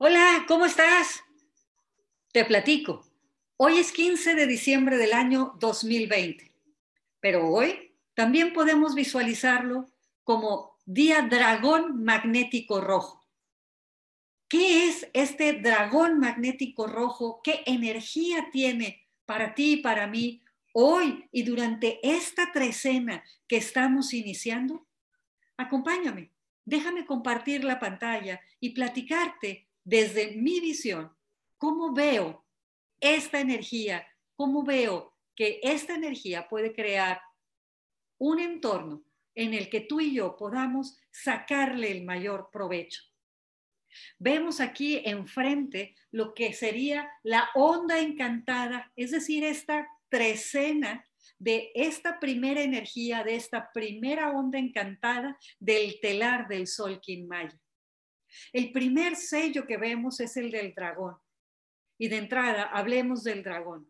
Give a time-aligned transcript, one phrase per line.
[0.00, 1.24] Hola, ¿cómo estás?
[2.32, 3.04] Te platico.
[3.56, 6.52] Hoy es 15 de diciembre del año 2020,
[7.18, 9.90] pero hoy también podemos visualizarlo
[10.22, 13.26] como Día Dragón Magnético Rojo.
[14.48, 17.40] ¿Qué es este dragón magnético rojo?
[17.42, 20.40] ¿Qué energía tiene para ti y para mí
[20.74, 24.86] hoy y durante esta trecena que estamos iniciando?
[25.56, 26.30] Acompáñame,
[26.64, 31.10] déjame compartir la pantalla y platicarte desde mi visión,
[31.56, 32.44] cómo veo
[33.00, 37.22] esta energía, cómo veo que esta energía puede crear
[38.18, 39.02] un entorno
[39.34, 43.00] en el que tú y yo podamos sacarle el mayor provecho.
[44.18, 51.02] Vemos aquí enfrente lo que sería la onda encantada, es decir, esta trecena
[51.38, 57.58] de esta primera energía, de esta primera onda encantada del telar del sol Quinmaya.
[58.52, 61.16] El primer sello que vemos es el del dragón.
[61.98, 63.88] Y de entrada, hablemos del dragón.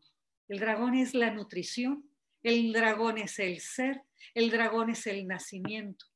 [0.48, 2.10] El dragón es la nutrición,
[2.42, 4.02] el dragón es el ser,
[4.34, 6.06] el dragón es el nacimiento.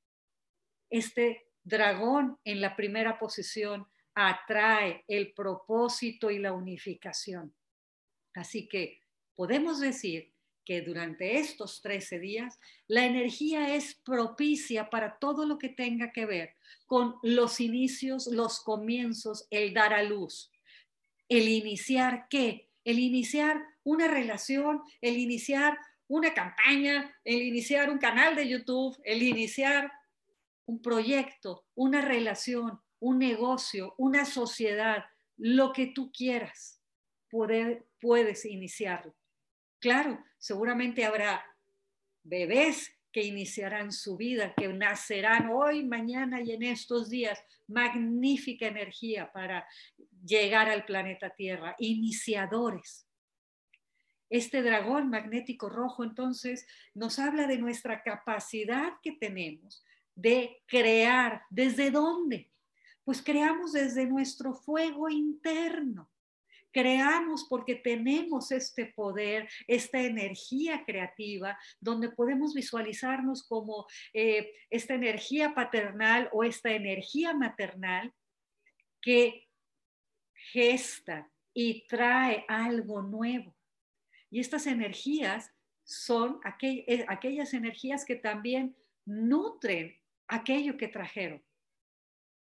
[0.89, 7.55] Este dragón en la primera posición atrae el propósito y la unificación.
[8.35, 9.01] Así que
[9.35, 10.32] podemos decir
[10.65, 16.27] que durante estos 13 días la energía es propicia para todo lo que tenga que
[16.27, 20.51] ver con los inicios, los comienzos, el dar a luz.
[21.29, 22.69] El iniciar qué?
[22.85, 29.23] El iniciar una relación, el iniciar una campaña, el iniciar un canal de YouTube, el
[29.23, 29.91] iniciar
[30.67, 36.81] un proyecto, una relación, un negocio, una sociedad, lo que tú quieras,
[37.31, 39.15] puedes iniciarlo.
[39.83, 41.45] Claro, seguramente habrá
[42.23, 47.43] bebés que iniciarán su vida, que nacerán hoy, mañana y en estos días.
[47.67, 49.67] Magnífica energía para
[50.25, 51.75] llegar al planeta Tierra.
[51.81, 53.09] Iniciadores.
[54.31, 56.65] Este dragón magnético rojo entonces
[56.95, 59.85] nos habla de nuestra capacidad que tenemos
[60.15, 61.43] de crear.
[61.51, 62.53] ¿Desde dónde?
[63.03, 66.12] Pues creamos desde nuestro fuego interno
[66.73, 75.55] creamos porque tenemos este poder, esta energía creativa, donde podemos visualizarnos como eh, esta energía
[75.55, 78.13] paternal o esta energía maternal
[79.01, 79.49] que
[80.35, 83.55] gesta y trae algo nuevo.
[84.31, 85.51] Y estas energías
[85.85, 89.95] son eh, aquellas energías que también nutren
[90.29, 91.43] aquello que trajeron.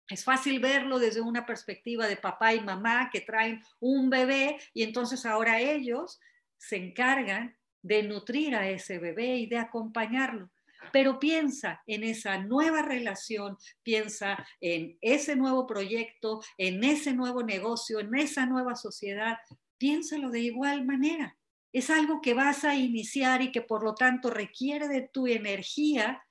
[0.09, 4.83] Es fácil verlo desde una perspectiva de papá y mamá que traen un bebé y
[4.83, 6.19] entonces ahora ellos
[6.57, 10.49] se encargan de nutrir a ese bebé y de acompañarlo.
[10.91, 17.99] Pero piensa en esa nueva relación, piensa en ese nuevo proyecto, en ese nuevo negocio,
[17.99, 19.37] en esa nueva sociedad.
[19.77, 21.37] Piénsalo de igual manera.
[21.71, 26.23] Es algo que vas a iniciar y que por lo tanto requiere de tu energía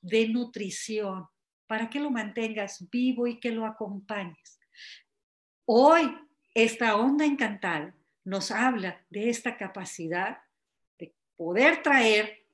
[0.00, 1.26] de nutrición,
[1.66, 4.58] para que lo mantengas vivo y que lo acompañes.
[5.64, 6.14] Hoy,
[6.54, 7.94] esta onda encantada
[8.24, 10.38] nos habla de esta capacidad
[10.98, 12.46] de poder traer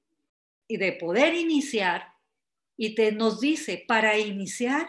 [0.67, 2.13] y de poder iniciar
[2.77, 4.89] y te nos dice para iniciar,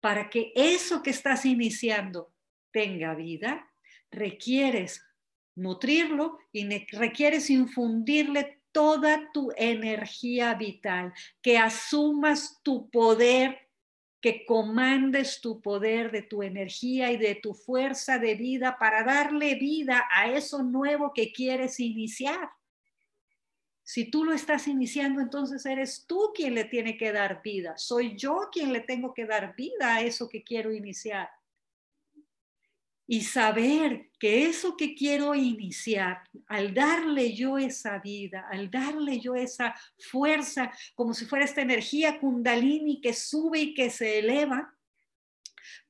[0.00, 2.32] para que eso que estás iniciando
[2.72, 3.70] tenga vida,
[4.10, 5.04] requieres
[5.54, 11.12] nutrirlo y requieres infundirle toda tu energía vital,
[11.42, 13.58] que asumas tu poder,
[14.20, 19.56] que comandes tu poder de tu energía y de tu fuerza de vida para darle
[19.56, 22.50] vida a eso nuevo que quieres iniciar.
[23.82, 27.76] Si tú lo estás iniciando, entonces eres tú quien le tiene que dar vida.
[27.78, 31.28] Soy yo quien le tengo que dar vida a eso que quiero iniciar
[33.10, 39.34] y saber que eso que quiero iniciar, al darle yo esa vida, al darle yo
[39.34, 39.74] esa
[40.10, 44.74] fuerza, como si fuera esta energía kundalini que sube y que se eleva,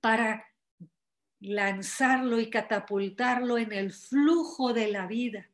[0.00, 0.46] para
[1.40, 5.50] lanzarlo y catapultarlo en el flujo de la vida,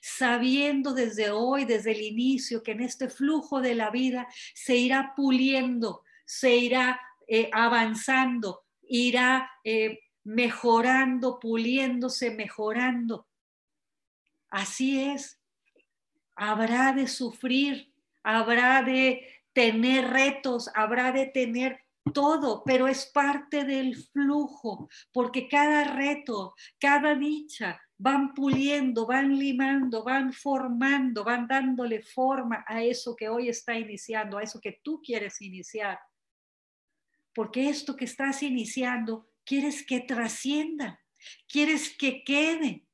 [0.00, 5.12] sabiendo desde hoy, desde el inicio, que en este flujo de la vida se irá
[5.16, 9.50] puliendo, se irá eh, avanzando, irá...
[9.64, 13.26] Eh, mejorando, puliéndose, mejorando.
[14.50, 15.40] Así es.
[16.36, 23.96] Habrá de sufrir, habrá de tener retos, habrá de tener todo, pero es parte del
[23.96, 32.64] flujo, porque cada reto, cada dicha, van puliendo, van limando, van formando, van dándole forma
[32.66, 36.00] a eso que hoy está iniciando, a eso que tú quieres iniciar.
[37.34, 41.00] Porque esto que estás iniciando quieres que trascienda,
[41.48, 42.86] quieres que quede.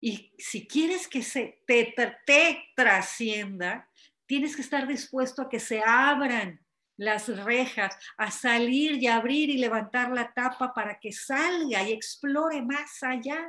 [0.00, 1.94] Y si quieres que se te,
[2.26, 3.90] te trascienda,
[4.26, 6.60] tienes que estar dispuesto a que se abran
[6.98, 12.60] las rejas, a salir y abrir y levantar la tapa para que salga y explore
[12.60, 13.48] más allá.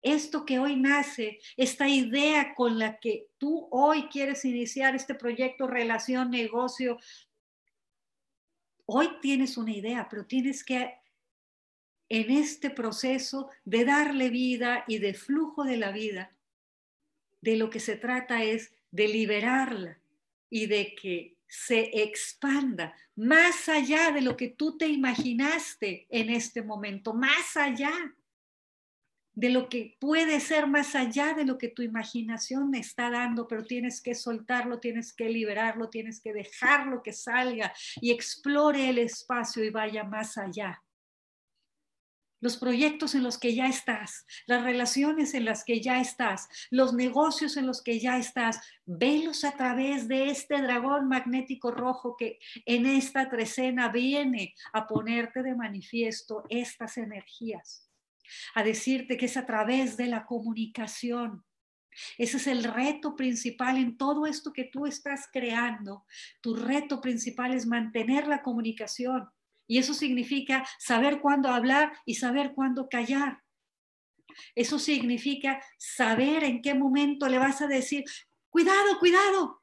[0.00, 5.66] Esto que hoy nace, esta idea con la que tú hoy quieres iniciar este proyecto,
[5.66, 6.98] relación, negocio,
[8.86, 10.94] hoy tienes una idea, pero tienes que
[12.08, 16.36] en este proceso de darle vida y de flujo de la vida,
[17.40, 19.98] de lo que se trata es de liberarla
[20.50, 26.62] y de que se expanda más allá de lo que tú te imaginaste en este
[26.62, 27.92] momento, más allá
[29.34, 33.64] de lo que puede ser más allá de lo que tu imaginación está dando, pero
[33.64, 39.64] tienes que soltarlo, tienes que liberarlo, tienes que dejarlo que salga y explore el espacio
[39.64, 40.82] y vaya más allá.
[42.40, 46.92] Los proyectos en los que ya estás, las relaciones en las que ya estás, los
[46.92, 52.40] negocios en los que ya estás, velos a través de este dragón magnético rojo que
[52.66, 57.88] en esta trecena viene a ponerte de manifiesto estas energías,
[58.54, 61.44] a decirte que es a través de la comunicación.
[62.16, 66.06] Ese es el reto principal en todo esto que tú estás creando.
[66.40, 69.28] Tu reto principal es mantener la comunicación
[69.66, 73.42] y eso significa saber cuándo hablar y saber cuándo callar.
[74.54, 78.04] Eso significa saber en qué momento le vas a decir,
[78.50, 79.62] cuidado, cuidado.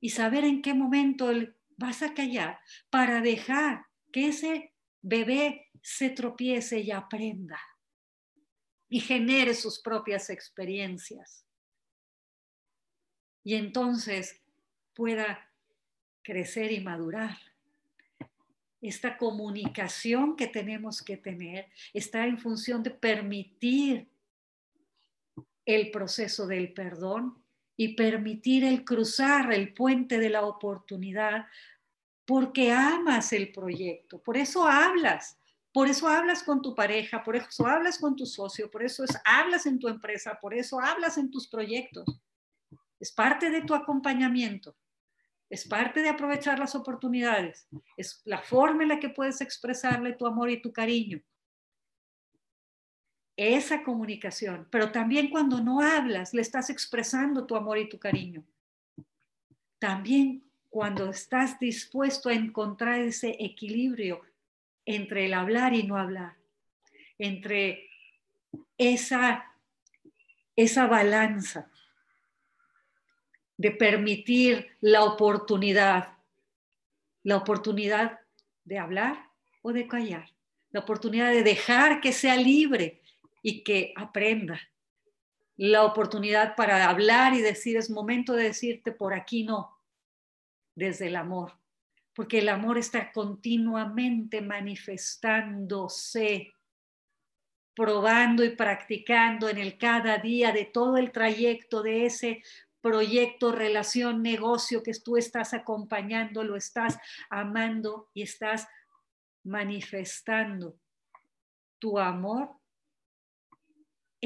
[0.00, 1.30] Y saber en qué momento
[1.76, 2.60] vas a callar
[2.90, 7.60] para dejar que ese bebé se tropiece y aprenda
[8.88, 11.44] y genere sus propias experiencias.
[13.42, 14.40] Y entonces
[14.94, 15.50] pueda
[16.22, 17.36] crecer y madurar.
[18.80, 24.08] Esta comunicación que tenemos que tener está en función de permitir
[25.66, 27.42] el proceso del perdón
[27.76, 31.46] y permitir el cruzar el puente de la oportunidad
[32.24, 35.38] porque amas el proyecto, por eso hablas,
[35.74, 39.66] por eso hablas con tu pareja, por eso hablas con tu socio, por eso hablas
[39.66, 42.06] en tu empresa, por eso hablas en tus proyectos.
[42.98, 44.74] Es parte de tu acompañamiento
[45.54, 50.26] es parte de aprovechar las oportunidades, es la forma en la que puedes expresarle tu
[50.26, 51.22] amor y tu cariño.
[53.36, 58.44] Esa comunicación, pero también cuando no hablas, le estás expresando tu amor y tu cariño.
[59.78, 64.22] También cuando estás dispuesto a encontrar ese equilibrio
[64.86, 66.34] entre el hablar y no hablar,
[67.18, 67.88] entre
[68.78, 69.52] esa,
[70.56, 71.70] esa balanza
[73.56, 76.14] de permitir la oportunidad,
[77.22, 78.20] la oportunidad
[78.64, 79.28] de hablar
[79.62, 80.30] o de callar,
[80.70, 83.00] la oportunidad de dejar que sea libre
[83.42, 84.60] y que aprenda,
[85.56, 89.78] la oportunidad para hablar y decir, es momento de decirte por aquí no,
[90.74, 91.52] desde el amor,
[92.14, 96.54] porque el amor está continuamente manifestándose
[97.74, 102.42] probando y practicando en el cada día de todo el trayecto de ese
[102.80, 106.98] proyecto, relación, negocio que tú estás acompañando, lo estás
[107.30, 108.68] amando y estás
[109.42, 110.76] manifestando
[111.78, 112.50] tu amor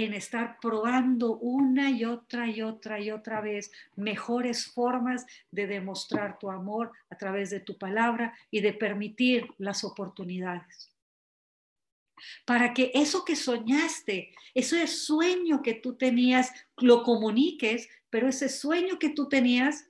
[0.04, 6.38] en estar probando una y otra y otra y otra vez mejores formas de demostrar
[6.38, 10.92] tu amor a través de tu palabra y de permitir las oportunidades
[12.44, 18.98] para que eso que soñaste, ese sueño que tú tenías, lo comuniques, pero ese sueño
[18.98, 19.88] que tú tenías,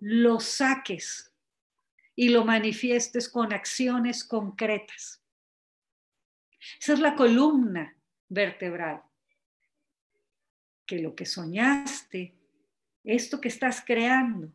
[0.00, 1.32] lo saques
[2.14, 5.20] y lo manifiestes con acciones concretas.
[6.80, 7.96] Esa es la columna
[8.28, 9.02] vertebral.
[10.86, 12.34] Que lo que soñaste,
[13.04, 14.52] esto que estás creando,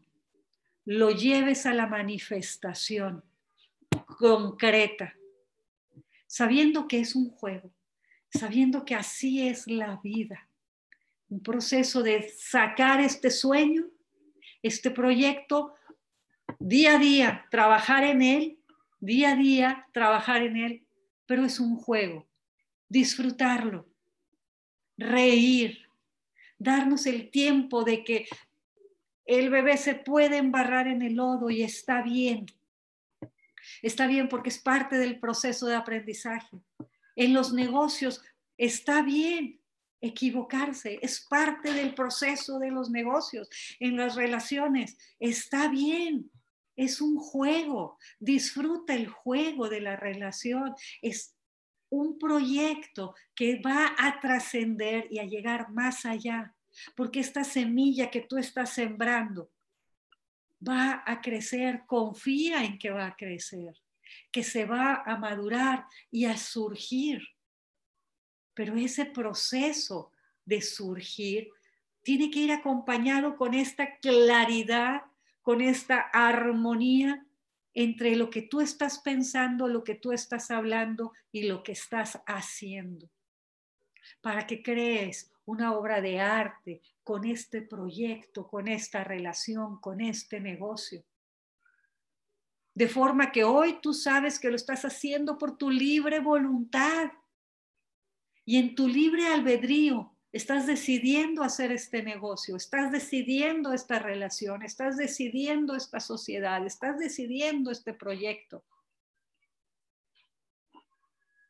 [0.86, 3.24] lo lleves a la manifestación
[4.06, 5.16] concreta
[6.30, 7.74] sabiendo que es un juego,
[8.32, 10.48] sabiendo que así es la vida.
[11.28, 13.88] Un proceso de sacar este sueño,
[14.62, 15.74] este proyecto,
[16.60, 18.60] día a día, trabajar en él,
[19.00, 20.88] día a día, trabajar en él,
[21.26, 22.28] pero es un juego.
[22.88, 23.90] Disfrutarlo,
[24.98, 25.89] reír,
[26.60, 28.28] darnos el tiempo de que
[29.26, 32.46] el bebé se puede embarrar en el lodo y está bien
[33.82, 36.58] Está bien porque es parte del proceso de aprendizaje.
[37.16, 38.22] En los negocios
[38.58, 39.62] está bien
[40.02, 43.50] equivocarse, es parte del proceso de los negocios.
[43.80, 46.32] En las relaciones está bien
[46.76, 47.98] es un juego.
[48.20, 50.74] Disfruta el juego de la relación.
[51.02, 51.36] Es
[51.90, 56.56] un proyecto que va a trascender y a llegar más allá.
[56.96, 59.52] Porque esta semilla que tú estás sembrando
[60.68, 63.76] va a crecer, confía en que va a crecer,
[64.32, 67.22] que se va a madurar y a surgir.
[68.54, 70.12] Pero ese proceso
[70.46, 71.50] de surgir
[72.04, 75.02] tiene que ir acompañado con esta claridad,
[75.42, 77.26] con esta armonía
[77.74, 82.22] entre lo que tú estás pensando, lo que tú estás hablando y lo que estás
[82.26, 83.10] haciendo.
[84.22, 90.40] Para que crees una obra de arte con este proyecto, con esta relación, con este
[90.40, 91.04] negocio.
[92.74, 97.12] De forma que hoy tú sabes que lo estás haciendo por tu libre voluntad
[98.46, 104.96] y en tu libre albedrío Estás decidiendo hacer este negocio, estás decidiendo esta relación, estás
[104.96, 108.64] decidiendo esta sociedad, estás decidiendo este proyecto.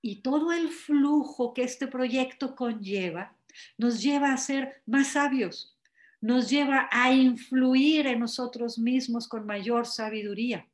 [0.01, 3.35] Y todo el flujo que este proyecto conlleva
[3.77, 5.77] nos lleva a ser más sabios,
[6.21, 10.69] nos lleva a influir en nosotros mismos con mayor sabiduría,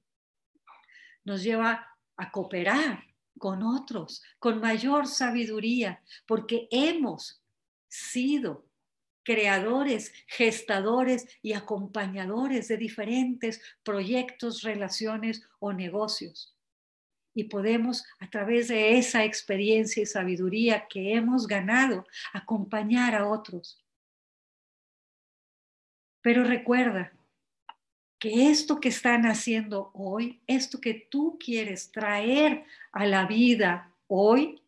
[1.23, 3.03] nos lleva a cooperar
[3.39, 7.41] con otros con mayor sabiduría, porque hemos
[7.95, 8.65] sido
[9.23, 16.55] creadores, gestadores y acompañadores de diferentes proyectos, relaciones o negocios.
[17.33, 23.83] Y podemos, a través de esa experiencia y sabiduría que hemos ganado, acompañar a otros.
[26.21, 27.11] Pero recuerda
[28.19, 34.61] que esto que están haciendo hoy, esto que tú quieres traer a la vida hoy,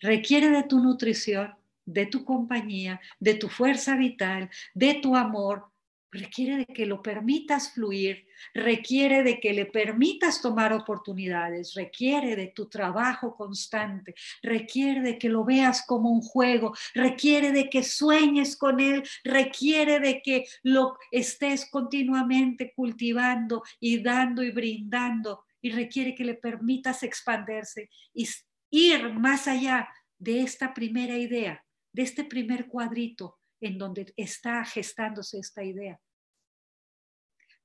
[0.00, 1.57] requiere de tu nutrición,
[1.88, 5.72] de tu compañía, de tu fuerza vital, de tu amor,
[6.10, 12.48] requiere de que lo permitas fluir, requiere de que le permitas tomar oportunidades, requiere de
[12.48, 18.56] tu trabajo constante, requiere de que lo veas como un juego, requiere de que sueñes
[18.56, 26.14] con él, requiere de que lo estés continuamente cultivando y dando y brindando y requiere
[26.14, 28.28] que le permitas expandirse y
[28.70, 31.64] ir más allá de esta primera idea
[31.98, 36.00] de este primer cuadrito en donde está gestándose esta idea.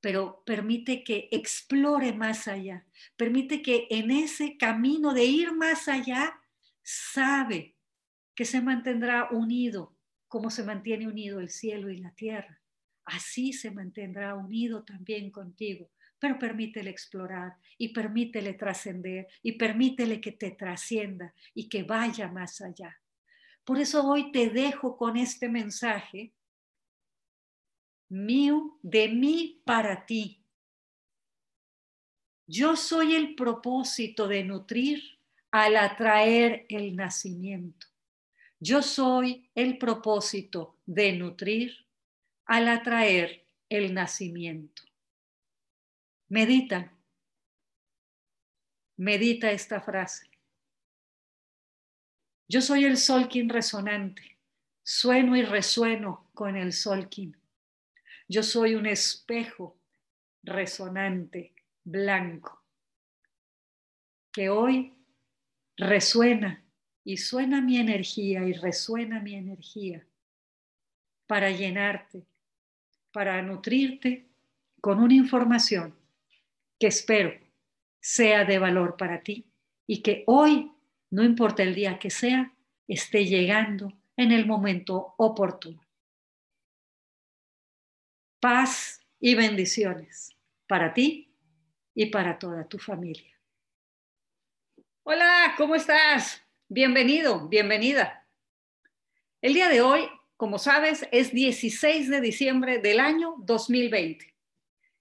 [0.01, 2.83] Pero permite que explore más allá,
[3.15, 6.33] permite que en ese camino de ir más allá,
[6.81, 7.75] sabe
[8.33, 9.95] que se mantendrá unido
[10.27, 12.59] como se mantiene unido el cielo y la tierra.
[13.05, 20.31] Así se mantendrá unido también contigo, pero permítele explorar y permítele trascender y permítele que
[20.31, 22.97] te trascienda y que vaya más allá.
[23.63, 26.33] Por eso hoy te dejo con este mensaje
[28.09, 30.43] mío, de mí para ti.
[32.45, 35.01] Yo soy el propósito de nutrir
[35.49, 37.87] al atraer el nacimiento.
[38.59, 41.85] Yo soy el propósito de nutrir
[42.45, 44.83] al atraer el nacimiento.
[46.27, 46.91] Medita.
[48.97, 50.32] Medita esta frase.
[52.47, 54.37] Yo soy el Solkin resonante,
[54.83, 57.37] sueno y resueno con el Solkin.
[58.27, 59.77] Yo soy un espejo
[60.43, 62.63] resonante, blanco,
[64.31, 64.93] que hoy
[65.77, 66.63] resuena
[67.03, 70.05] y suena mi energía y resuena mi energía
[71.27, 72.25] para llenarte,
[73.11, 74.27] para nutrirte
[74.81, 75.95] con una información
[76.79, 77.33] que espero
[78.01, 79.45] sea de valor para ti
[79.87, 80.72] y que hoy
[81.13, 82.55] no importa el día que sea,
[82.87, 85.79] esté llegando en el momento oportuno.
[88.39, 90.35] Paz y bendiciones
[90.67, 91.31] para ti
[91.93, 93.31] y para toda tu familia.
[95.03, 96.41] Hola, ¿cómo estás?
[96.67, 98.27] Bienvenido, bienvenida.
[99.39, 104.33] El día de hoy, como sabes, es 16 de diciembre del año 2020.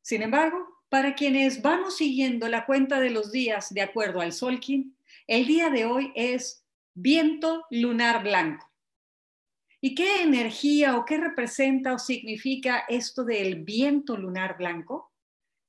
[0.03, 4.95] Sin embargo, para quienes vamos siguiendo la cuenta de los días de acuerdo al Solkin,
[5.27, 8.71] el día de hoy es viento lunar blanco.
[9.81, 15.13] ¿Y qué energía o qué representa o significa esto del viento lunar blanco?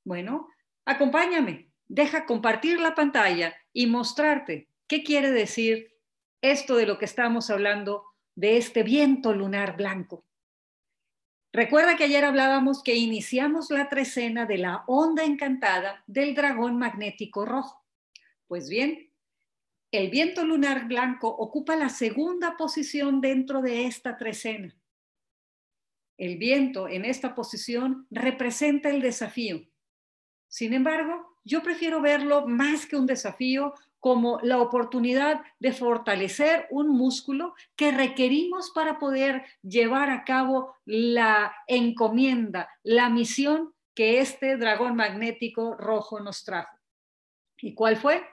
[0.04, 0.50] Bueno,
[0.86, 5.94] acompáñame, deja compartir la pantalla y mostrarte qué quiere decir
[6.42, 8.04] esto de lo que estamos hablando
[8.36, 10.26] de este viento lunar blanco.
[11.54, 17.46] Recuerda que ayer hablábamos que iniciamos la trecena de la onda encantada del dragón magnético
[17.46, 17.84] rojo.
[18.48, 19.12] Pues bien,
[19.94, 24.76] el viento lunar blanco ocupa la segunda posición dentro de esta trecena.
[26.18, 29.62] El viento en esta posición representa el desafío.
[30.48, 36.90] Sin embargo, yo prefiero verlo más que un desafío como la oportunidad de fortalecer un
[36.90, 44.96] músculo que requerimos para poder llevar a cabo la encomienda, la misión que este dragón
[44.96, 46.80] magnético rojo nos trajo.
[47.58, 48.24] ¿Y cuál fue?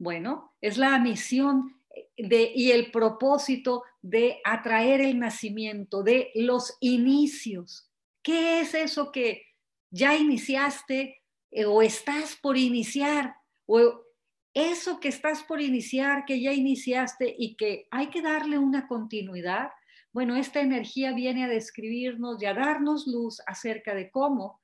[0.00, 1.76] Bueno, es la misión
[2.16, 7.92] de, y el propósito de atraer el nacimiento, de los inicios.
[8.22, 9.42] ¿Qué es eso que
[9.90, 13.34] ya iniciaste eh, o estás por iniciar?
[13.66, 14.06] O
[14.54, 19.68] eso que estás por iniciar, que ya iniciaste y que hay que darle una continuidad.
[20.14, 24.62] Bueno, esta energía viene a describirnos y a darnos luz acerca de cómo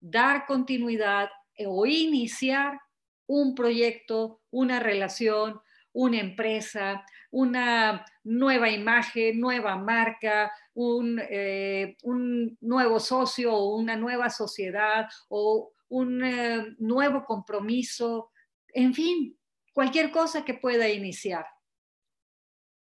[0.00, 1.30] dar continuidad
[1.68, 2.80] o iniciar
[3.26, 5.60] un proyecto, una relación,
[5.92, 11.96] una empresa, una nueva imagen, nueva marca, un, eh,
[12.60, 18.30] nuevo socio o una nueva sociedad o un eh, nuevo compromiso,
[18.68, 19.38] en fin,
[19.72, 21.46] cualquier cosa que pueda iniciar.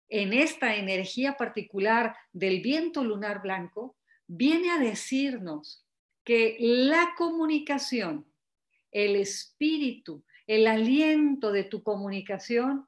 [0.08, 5.86] En esta energía particular del viento lunar blanco, viene a decirnos
[6.24, 8.26] que la comunicación,
[8.92, 12.86] el espíritu, el aliento de tu comunicación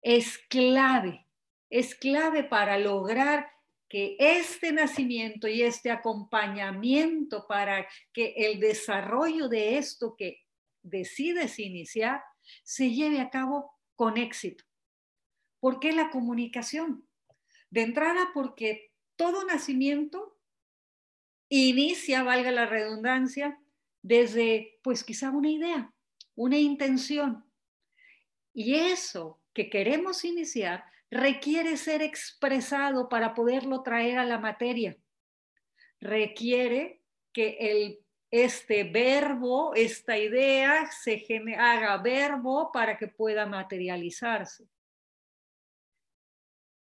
[0.00, 1.28] es clave,
[1.68, 3.50] es clave para lograr
[3.86, 10.38] que este nacimiento y este acompañamiento para que el desarrollo de esto que
[10.82, 12.22] decides iniciar
[12.62, 14.64] se lleve a cabo con éxito.
[15.60, 17.06] ¿Por qué la comunicación?
[17.68, 20.38] De entrada porque todo nacimiento
[21.50, 23.62] inicia, valga la redundancia,
[24.00, 25.94] desde pues quizá una idea,
[26.34, 27.44] una intención.
[28.52, 34.96] Y eso que queremos iniciar requiere ser expresado para poderlo traer a la materia.
[36.00, 37.98] Requiere que el,
[38.30, 41.24] este verbo, esta idea, se
[41.56, 44.66] haga verbo para que pueda materializarse.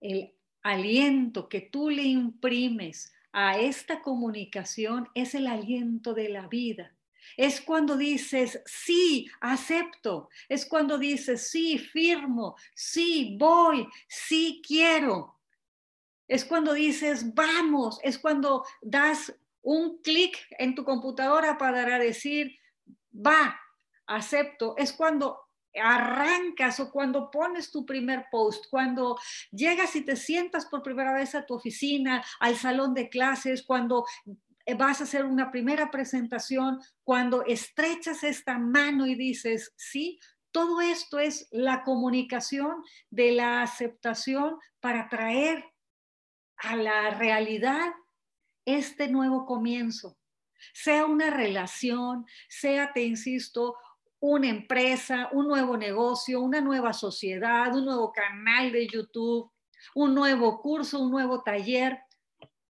[0.00, 6.96] El aliento que tú le imprimes a esta comunicación es el aliento de la vida
[7.36, 10.28] es cuando dices, sí, acepto.
[10.48, 15.38] Es cuando dices, sí, firmo, sí, voy, sí, quiero.
[16.28, 17.98] Es cuando dices, vamos.
[18.02, 22.56] Es cuando das un clic en tu computadora para decir,
[23.14, 23.60] va,
[24.06, 24.74] acepto.
[24.76, 25.40] Es cuando
[25.74, 29.18] arrancas o cuando pones tu primer post, cuando
[29.52, 34.04] llegas y te sientas por primera vez a tu oficina, al salón de clases, cuando
[34.76, 40.18] vas a hacer una primera presentación, cuando estrechas esta mano y dices, sí,
[40.52, 45.64] todo esto es la comunicación de la aceptación para traer
[46.56, 47.92] a la realidad
[48.64, 50.18] este nuevo comienzo.
[50.74, 53.76] Sea una relación, sea, te insisto,
[54.20, 59.50] una empresa, un nuevo negocio, una nueva sociedad, un nuevo canal de YouTube,
[59.94, 62.00] un nuevo curso, un nuevo taller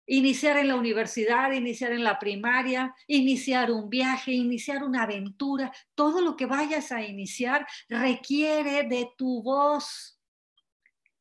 [0.07, 6.21] iniciar en la universidad, iniciar en la primaria, iniciar un viaje, iniciar una aventura, todo
[6.21, 10.21] lo que vayas a iniciar requiere de tu voz,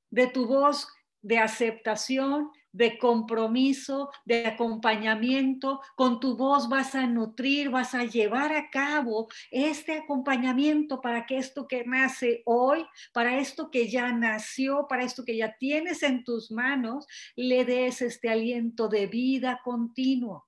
[0.10, 0.88] de tu voz
[1.22, 5.82] de aceptación, de compromiso, de acompañamiento.
[5.96, 11.38] Con tu voz vas a nutrir, vas a llevar a cabo este acompañamiento para que
[11.38, 16.24] esto que nace hoy, para esto que ya nació, para esto que ya tienes en
[16.24, 20.48] tus manos, le des este aliento de vida continuo.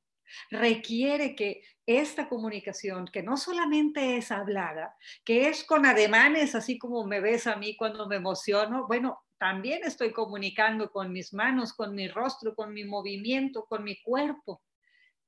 [0.50, 7.06] Requiere que esta comunicación, que no solamente es hablada, que es con ademanes, así como
[7.06, 11.94] me ves a mí cuando me emociono, bueno, también estoy comunicando con mis manos, con
[11.94, 14.62] mi rostro, con mi movimiento, con mi cuerpo.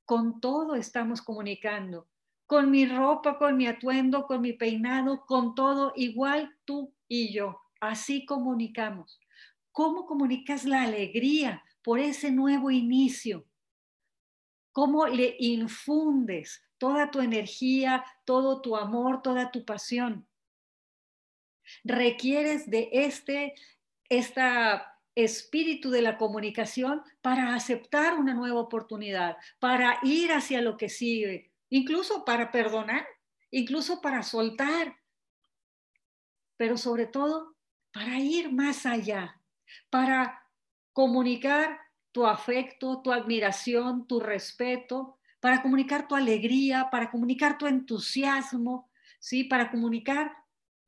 [0.06, 2.08] Con todo estamos comunicando.
[2.46, 7.60] Con mi ropa, con mi atuendo, con mi peinado, con todo, igual tú y yo.
[7.82, 9.20] Así comunicamos.
[9.74, 13.46] ¿Cómo comunicas la alegría por ese nuevo inicio?
[14.72, 20.26] ¿Cómo le infundes toda tu energía, todo tu amor, toda tu pasión?
[21.84, 23.56] Requieres de este
[24.10, 24.42] este
[25.16, 31.52] espíritu de la comunicación para aceptar una nueva oportunidad, para ir hacia lo que sigue,
[31.70, 33.06] incluso para perdonar,
[33.50, 34.98] incluso para soltar,
[36.58, 37.56] pero sobre todo
[37.92, 39.42] para ir más allá,
[39.90, 40.44] para
[40.92, 41.80] comunicar
[42.12, 48.90] tu afecto, tu admiración, tu respeto, para comunicar tu alegría, para comunicar tu entusiasmo,
[49.20, 49.44] ¿sí?
[49.44, 50.32] para comunicar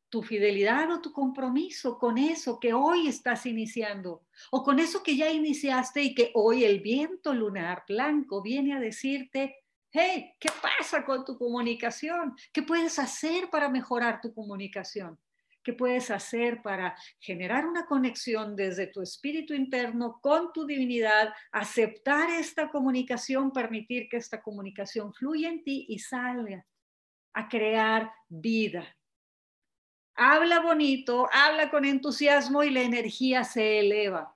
[0.10, 5.16] tu fidelidad o tu compromiso con eso que hoy estás iniciando o con eso que
[5.16, 9.56] ya iniciaste y que hoy el viento lunar blanco viene a decirte,
[9.92, 12.36] Hey, ¿qué pasa con tu comunicación?
[12.52, 15.18] ¿Qué puedes hacer para mejorar tu comunicación?
[15.64, 22.30] ¿Qué puedes hacer para generar una conexión desde tu espíritu interno con tu divinidad, aceptar
[22.30, 26.66] esta comunicación, permitir que esta comunicación fluya en ti y salga
[27.34, 28.97] a crear vida?
[30.20, 34.36] Habla bonito, habla con entusiasmo y la energía se eleva.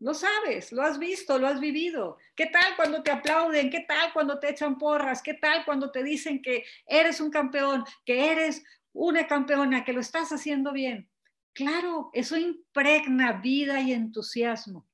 [0.00, 2.18] Lo sabes, lo has visto, lo has vivido.
[2.34, 3.70] ¿Qué tal cuando te aplauden?
[3.70, 5.22] ¿Qué tal cuando te echan porras?
[5.22, 10.00] ¿Qué tal cuando te dicen que eres un campeón, que eres una campeona, que lo
[10.00, 11.08] estás haciendo bien?
[11.52, 14.84] Claro, eso impregna vida y entusiasmo.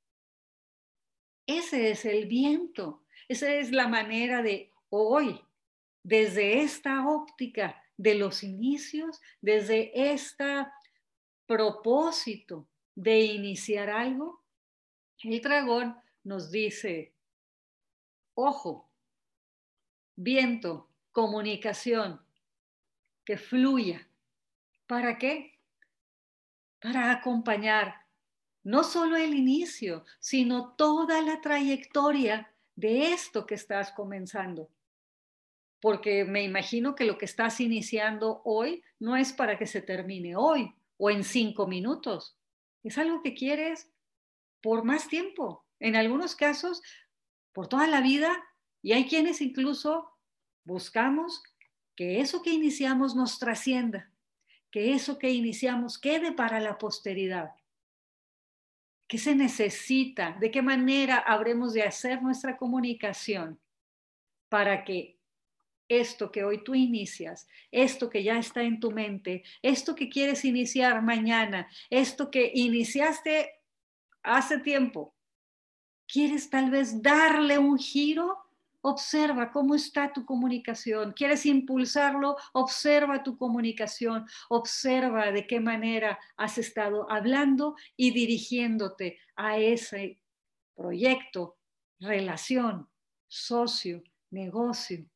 [1.46, 5.40] Ese es el viento, esa es la manera de hoy,
[6.04, 10.66] desde esta óptica de los inicios, desde este
[11.46, 14.42] propósito de iniciar algo,
[15.22, 17.14] el dragón nos dice,
[18.34, 18.90] ojo,
[20.16, 22.20] viento, comunicación,
[23.24, 24.08] que fluya.
[24.88, 25.60] ¿Para qué?
[26.80, 28.04] Para acompañar
[28.64, 34.68] no solo el inicio, sino toda la trayectoria de esto que estás comenzando.
[35.82, 40.36] Porque me imagino que lo que estás iniciando hoy no es para que se termine
[40.36, 42.38] hoy o en cinco minutos.
[42.84, 43.90] Es algo que quieres
[44.60, 46.82] por más tiempo, en algunos casos
[47.52, 48.32] por toda la vida,
[48.80, 50.08] y hay quienes incluso
[50.62, 51.42] buscamos
[51.96, 54.08] que eso que iniciamos nos trascienda,
[54.70, 57.50] que eso que iniciamos quede para la posteridad.
[59.08, 60.36] ¿Qué se necesita?
[60.38, 63.60] ¿De qué manera habremos de hacer nuestra comunicación
[64.48, 65.18] para que
[66.00, 70.44] esto que hoy tú inicias, esto que ya está en tu mente, esto que quieres
[70.44, 73.50] iniciar mañana, esto que iniciaste
[74.22, 75.14] hace tiempo,
[76.06, 78.38] ¿quieres tal vez darle un giro?
[78.84, 81.12] Observa cómo está tu comunicación.
[81.12, 82.36] ¿Quieres impulsarlo?
[82.52, 84.26] Observa tu comunicación.
[84.48, 90.20] Observa de qué manera has estado hablando y dirigiéndote a ese
[90.74, 91.58] proyecto,
[92.00, 92.88] relación,
[93.28, 95.06] socio, negocio,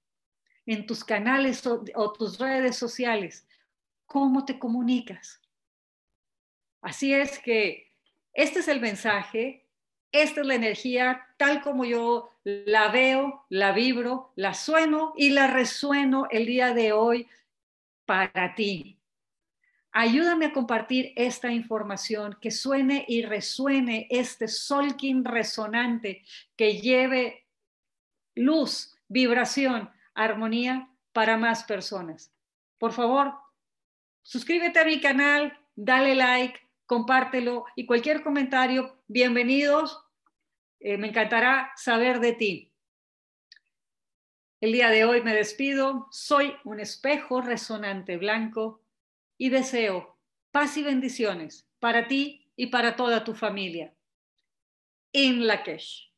[0.66, 3.46] en tus canales o, tus redes sociales.
[4.04, 5.40] ¿Cómo te comunicas?
[6.82, 7.92] Así es que
[8.32, 9.64] este es el mensaje,
[10.12, 15.46] esta es la energía tal como yo la veo, la vibro, la sueno y la
[15.46, 17.28] resueno el día de hoy
[18.04, 18.98] para ti.
[19.92, 26.22] Ayúdame a compartir esta información, que suene y resuene este solking resonante,
[26.54, 27.46] que lleve
[28.34, 32.32] luz, vibración, armonía para más personas.
[32.78, 33.34] Por favor,
[34.22, 40.02] suscríbete a mi canal, dale like, compártelo y cualquier comentario, bienvenidos.
[40.80, 42.72] Eh, me encantará saber de ti.
[44.60, 46.08] El día de hoy me despido.
[46.10, 48.82] Soy un espejo resonante blanco
[49.38, 50.16] y deseo
[50.50, 53.94] paz y bendiciones para ti y para toda tu familia.
[55.12, 56.10] In Lakesh.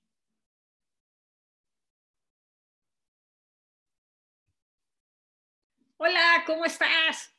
[6.00, 7.34] Hola, ¿cómo estás?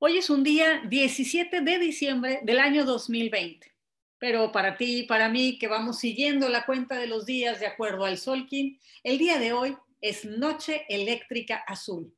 [0.00, 3.72] Hoy es un día 17 de diciembre del año 2020,
[4.18, 7.66] pero para ti y para mí que vamos siguiendo la cuenta de los días de
[7.66, 12.14] acuerdo al Solkin, el día de hoy es Noche Eléctrica Azul.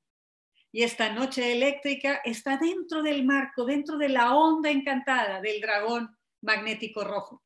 [0.73, 6.11] Y esta noche eléctrica está dentro del marco, dentro de la onda encantada del dragón
[6.41, 7.41] magnético rojo.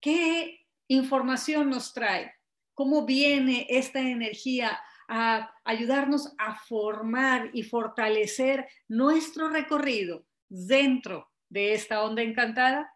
[0.00, 2.36] ¿Qué información nos trae?
[2.72, 4.80] ¿Cómo viene esta energía
[5.14, 12.90] a ayudarnos a formar y fortalecer nuestro recorrido dentro de esta onda encantada?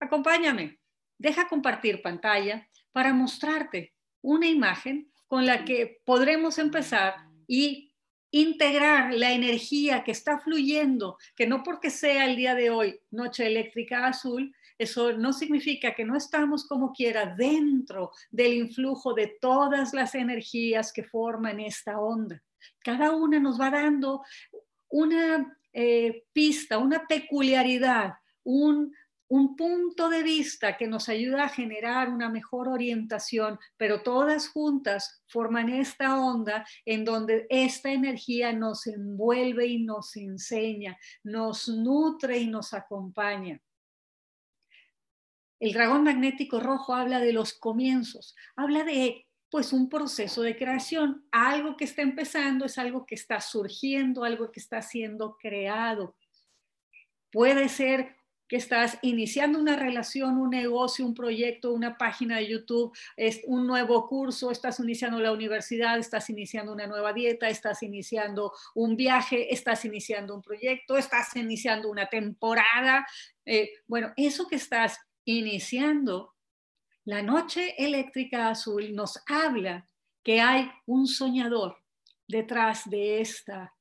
[0.00, 0.80] Acompáñame,
[1.16, 7.14] deja compartir pantalla para mostrarte una imagen con la que podremos empezar
[7.46, 7.94] y
[8.32, 13.46] integrar la energía que está fluyendo, que no porque sea el día de hoy noche
[13.46, 19.92] eléctrica azul, eso no significa que no estamos como quiera dentro del influjo de todas
[19.92, 22.42] las energías que forman esta onda.
[22.82, 24.22] Cada una nos va dando
[24.88, 28.94] una eh, pista, una peculiaridad, un,
[29.28, 35.22] un punto de vista que nos ayuda a generar una mejor orientación, pero todas juntas
[35.26, 42.46] forman esta onda en donde esta energía nos envuelve y nos enseña, nos nutre y
[42.46, 43.60] nos acompaña.
[45.60, 51.26] El dragón magnético rojo habla de los comienzos, habla de pues un proceso de creación,
[51.32, 56.16] algo que está empezando es algo que está surgiendo, algo que está siendo creado.
[57.32, 58.16] Puede ser
[58.50, 63.64] que estás iniciando una relación, un negocio, un proyecto, una página de YouTube, es un
[63.66, 69.52] nuevo curso, estás iniciando la universidad, estás iniciando una nueva dieta, estás iniciando un viaje,
[69.54, 73.06] estás iniciando un proyecto, estás iniciando una temporada.
[73.44, 76.34] Eh, bueno, eso que estás iniciando,
[77.04, 79.88] la noche eléctrica azul nos habla
[80.22, 81.78] que hay un soñador
[82.28, 83.74] detrás de esta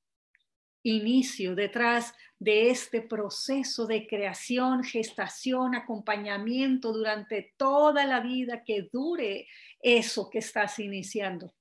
[0.84, 9.48] inicio, detrás de este proceso de creación, gestación, acompañamiento durante toda la vida que dure
[9.82, 11.54] eso que estás iniciando.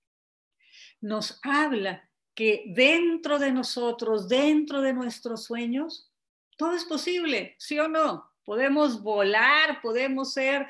[1.00, 6.12] Nos habla que dentro de nosotros, dentro de nuestros sueños,
[6.56, 8.27] todo es posible, ¿sí o no?
[8.48, 10.66] Podemos volar, podemos ser,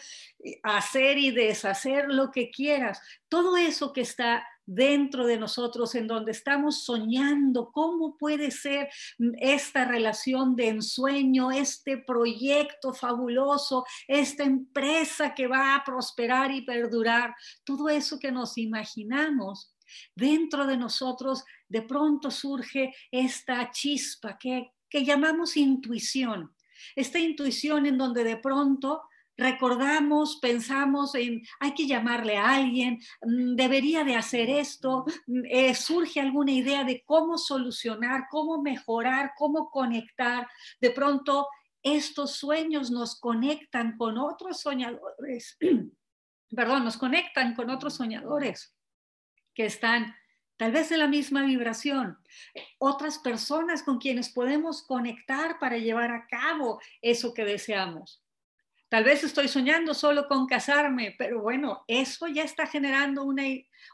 [0.64, 3.00] hacer y deshacer lo que quieras.
[3.28, 8.88] Todo eso que está dentro de nosotros en donde estamos soñando cómo puede ser
[9.38, 17.32] esta relación de ensueño, este proyecto fabuloso, esta empresa que va a prosperar y perdurar,
[17.62, 19.72] todo eso que nos imaginamos.
[20.16, 26.52] Dentro de nosotros de pronto surge esta chispa que, que llamamos intuición,
[26.96, 29.02] esta intuición en donde de pronto
[29.38, 35.74] recordamos, pensamos en, hay que llamarle a alguien, mm, debería de hacer esto, mm, eh,
[35.74, 40.48] surge alguna idea de cómo solucionar, cómo mejorar, cómo conectar.
[40.80, 41.46] De pronto,
[41.82, 45.56] estos sueños nos conectan con otros soñadores,
[46.50, 48.74] perdón, nos conectan con otros soñadores
[49.54, 50.14] que están
[50.58, 52.18] tal vez en la misma vibración,
[52.78, 58.22] otras personas con quienes podemos conectar para llevar a cabo eso que deseamos.
[58.88, 63.44] Tal vez estoy soñando solo con casarme, pero bueno, eso ya está generando una,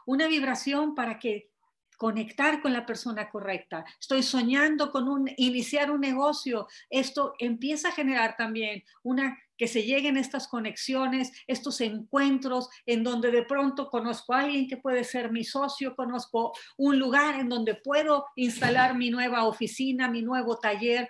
[0.05, 1.51] una vibración para que
[1.97, 3.85] conectar con la persona correcta.
[3.99, 6.67] Estoy soñando con un, iniciar un negocio.
[6.89, 13.31] Esto empieza a generar también una que se lleguen estas conexiones, estos encuentros en donde
[13.31, 17.75] de pronto conozco a alguien que puede ser mi socio, conozco un lugar en donde
[17.75, 21.09] puedo instalar mi nueva oficina, mi nuevo taller,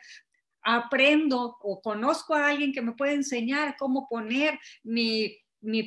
[0.66, 5.42] aprendo o conozco a alguien que me puede enseñar cómo poner mi,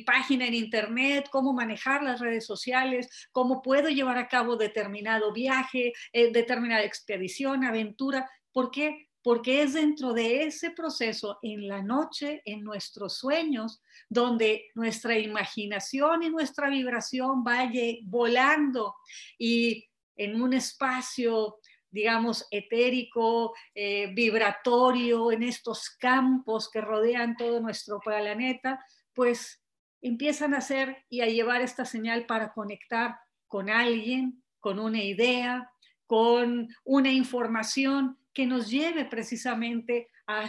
[0.05, 5.93] página en internet, cómo manejar las redes sociales, cómo puedo llevar a cabo determinado viaje,
[6.11, 8.29] eh, determinada expedición, aventura.
[8.51, 9.08] ¿Por qué?
[9.21, 16.23] Porque es dentro de ese proceso, en la noche, en nuestros sueños, donde nuestra imaginación
[16.23, 18.95] y nuestra vibración vaya volando
[19.37, 21.59] y en un espacio
[21.91, 29.63] digamos, etérico, eh, vibratorio en estos campos que rodean todo nuestro planeta, pues
[30.01, 35.71] empiezan a hacer y a llevar esta señal para conectar con alguien, con una idea,
[36.05, 40.47] con una información que nos lleve precisamente a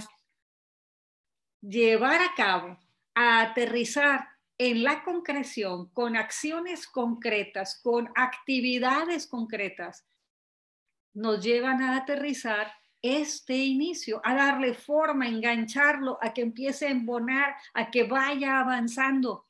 [1.61, 2.79] llevar a cabo,
[3.17, 10.07] a aterrizar en la concreción, con acciones concretas, con actividades concretas,
[11.15, 12.73] nos llevan a aterrizar
[13.03, 18.61] este inicio, a darle forma, a engancharlo, a que empiece a embonar, a que vaya
[18.61, 19.49] avanzando.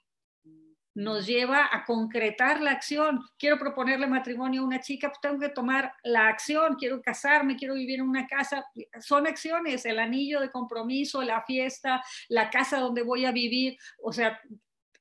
[1.00, 3.20] Nos lleva a concretar la acción.
[3.38, 6.74] Quiero proponerle matrimonio a una chica, pues tengo que tomar la acción.
[6.74, 8.66] Quiero casarme, quiero vivir en una casa.
[9.00, 13.78] Son acciones, el anillo de compromiso, la fiesta, la casa donde voy a vivir.
[14.02, 14.38] O sea,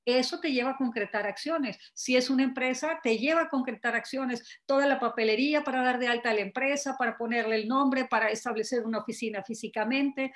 [0.05, 1.77] eso te lleva a concretar acciones.
[1.93, 4.61] Si es una empresa, te lleva a concretar acciones.
[4.65, 8.29] Toda la papelería para dar de alta a la empresa, para ponerle el nombre, para
[8.29, 10.31] establecer una oficina físicamente.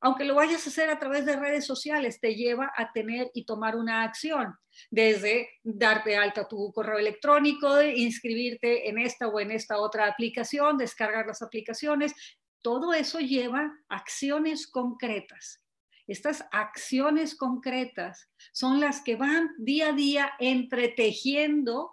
[0.00, 3.44] Aunque lo vayas a hacer a través de redes sociales, te lleva a tener y
[3.44, 4.54] tomar una acción,
[4.90, 10.78] desde dar de alta tu correo electrónico, inscribirte en esta o en esta otra aplicación,
[10.78, 12.14] descargar las aplicaciones.
[12.62, 15.62] Todo eso lleva acciones concretas
[16.08, 21.92] estas acciones concretas son las que van día a día entretejiendo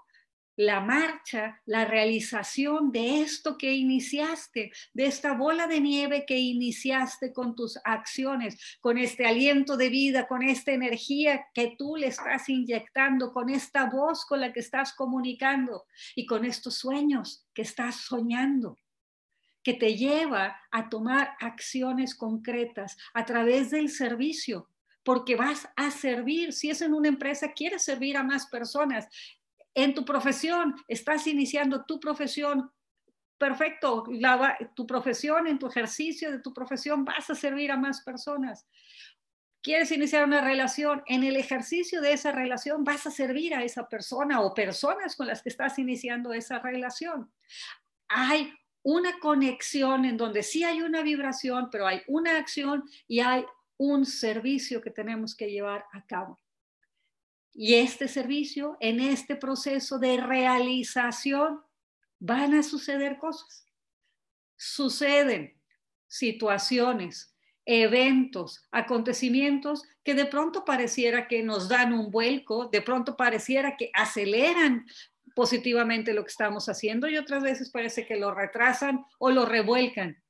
[0.55, 7.33] la marcha, la realización de esto que iniciaste, de esta bola de nieve que iniciaste
[7.33, 12.49] con tus acciones, con este aliento de vida, con esta energía que tú le estás
[12.49, 17.95] inyectando, con esta voz con la que estás comunicando y con estos sueños que estás
[17.95, 18.77] soñando
[19.65, 24.69] que te lleva a tomar acciones concretas a través del servicio,
[25.03, 26.53] porque vas a servir.
[26.53, 29.07] Si es en una empresa, quieres servir a más personas.
[29.75, 32.71] En tu profesión, estás iniciando tu profesión.
[33.37, 34.05] Perfecto,
[34.73, 38.65] tu profesión, en tu ejercicio de tu profesión, vas a servir a más personas
[39.65, 43.89] quieres iniciar una relación, en el ejercicio de esa relación vas a servir a esa
[43.89, 47.31] persona o personas con las que estás iniciando esa relación.
[48.07, 53.43] Hay una conexión en donde sí hay una vibración, pero hay una acción y hay
[53.77, 56.39] un servicio que tenemos que llevar a cabo.
[57.57, 61.61] Y este servicio, en este proceso de realización,
[62.19, 63.65] van a suceder cosas.
[64.57, 65.57] Suceden
[66.05, 67.33] situaciones,
[67.65, 73.89] eventos, acontecimientos que de pronto pareciera que nos dan un vuelco, de pronto pareciera que
[73.93, 74.85] aceleran
[75.33, 80.21] positivamente lo que estamos haciendo y otras veces parece que lo retrasan o lo revuelcan.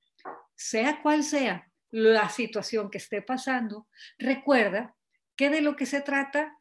[0.56, 3.88] Sea cual sea la situación que esté pasando,
[4.20, 4.96] recuerda
[5.36, 6.58] que de lo que se trata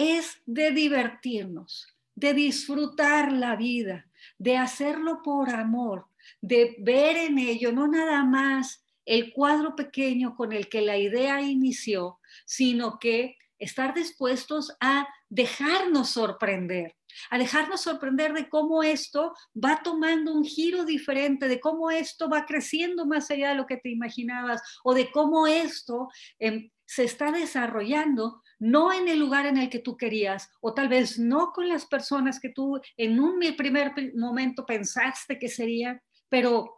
[0.00, 4.06] es de divertirnos, de disfrutar la vida,
[4.38, 6.06] de hacerlo por amor,
[6.40, 11.42] de ver en ello no nada más el cuadro pequeño con el que la idea
[11.42, 16.96] inició, sino que estar dispuestos a dejarnos sorprender,
[17.28, 22.46] a dejarnos sorprender de cómo esto va tomando un giro diferente, de cómo esto va
[22.46, 26.08] creciendo más allá de lo que te imaginabas o de cómo esto
[26.38, 30.88] em, se está desarrollando no en el lugar en el que tú querías o tal
[30.88, 36.76] vez no con las personas que tú en un primer momento pensaste que serían, pero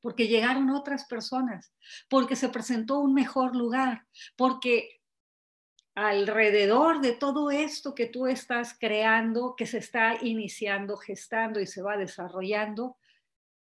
[0.00, 1.74] porque llegaron otras personas,
[2.08, 5.00] porque se presentó un mejor lugar, porque
[5.94, 11.82] alrededor de todo esto que tú estás creando, que se está iniciando, gestando y se
[11.82, 12.96] va desarrollando,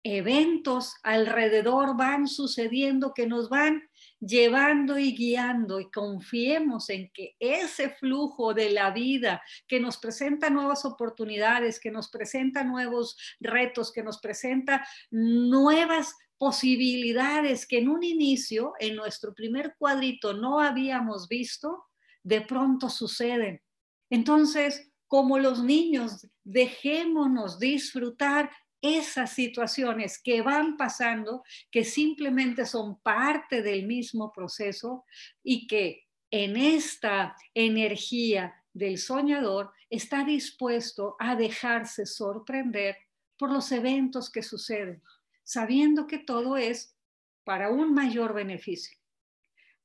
[0.01, 3.83] eventos alrededor van sucediendo que nos van
[4.25, 10.49] llevando y guiando y confiemos en que ese flujo de la vida que nos presenta
[10.49, 18.03] nuevas oportunidades, que nos presenta nuevos retos, que nos presenta nuevas posibilidades que en un
[18.03, 21.85] inicio, en nuestro primer cuadrito, no habíamos visto,
[22.23, 23.61] de pronto suceden.
[24.09, 28.51] Entonces, como los niños, dejémonos disfrutar
[28.83, 35.05] esas situaciones que van pasando, que simplemente son parte del mismo proceso
[35.41, 42.97] y que en esta energía del soñador está dispuesto a dejarse sorprender
[43.37, 45.01] por los eventos que suceden,
[45.43, 46.97] sabiendo que todo es
[47.45, 48.97] para un mayor beneficio.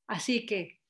[0.08, 0.80] Así que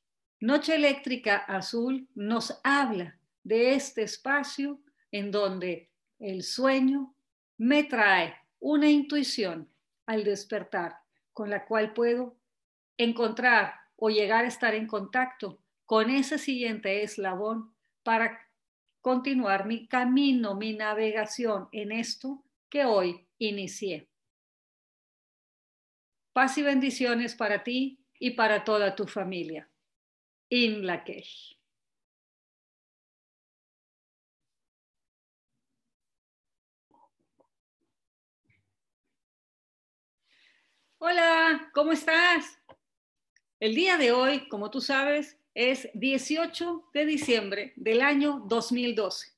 [0.40, 7.14] Noche Eléctrica Azul nos habla de este espacio en donde el sueño
[7.58, 9.68] me trae una intuición
[10.06, 11.00] al despertar
[11.32, 12.36] con la cual puedo
[12.96, 18.38] encontrar o llegar a estar en contacto con ese siguiente eslabón para
[19.00, 24.08] continuar mi camino, mi navegación en esto que hoy inicié.
[26.32, 29.68] Paz y bendiciones para ti y para toda tu familia.
[30.50, 30.86] In.
[41.00, 42.58] Hola, ¿cómo estás?
[43.60, 49.28] El día de hoy, como tú sabes, es 18 de diciembre del año 2012.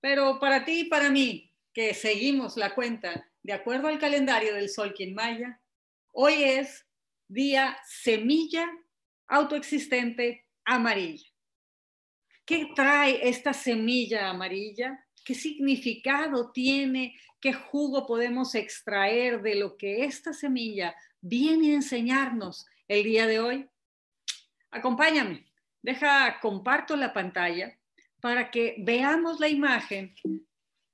[0.00, 4.68] Pero para ti y para mí, que seguimos la cuenta de acuerdo al calendario del
[4.68, 5.60] Sol Quien Maya,
[6.10, 6.84] hoy es
[7.28, 8.68] día semilla
[9.28, 11.28] autoexistente amarilla.
[12.44, 14.98] ¿Qué trae esta semilla amarilla?
[15.24, 17.16] ¿Qué significado tiene?
[17.40, 23.38] ¿Qué jugo podemos extraer de lo que esta semilla viene a enseñarnos el día de
[23.38, 23.68] hoy?
[24.70, 25.46] Acompáñame,
[25.80, 27.78] deja, comparto la pantalla
[28.20, 30.14] para que veamos la imagen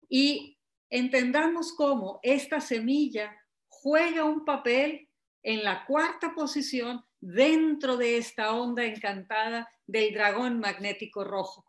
[0.08, 0.58] y
[0.90, 3.34] entendamos cómo esta semilla
[3.68, 5.08] juega un papel
[5.42, 11.64] en la cuarta posición dentro de esta onda encantada del dragón magnético rojo.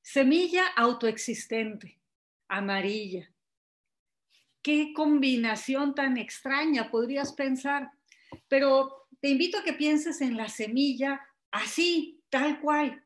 [0.00, 1.95] Semilla autoexistente,
[2.48, 3.30] amarilla.
[4.62, 7.90] Qué combinación tan extraña podrías pensar,
[8.48, 13.04] pero te invito a que pienses en la semilla así, tal cual.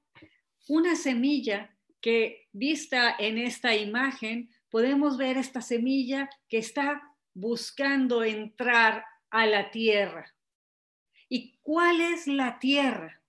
[0.68, 7.02] Una semilla que vista en esta imagen, podemos ver esta semilla que está
[7.34, 10.34] buscando entrar a la tierra.
[11.28, 13.22] ¿Y cuál es la tierra?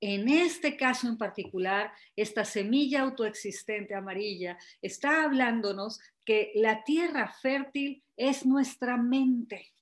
[0.00, 8.02] En este caso en particular, esta semilla autoexistente amarilla está hablándonos que la tierra fértil
[8.16, 9.72] es nuestra mente.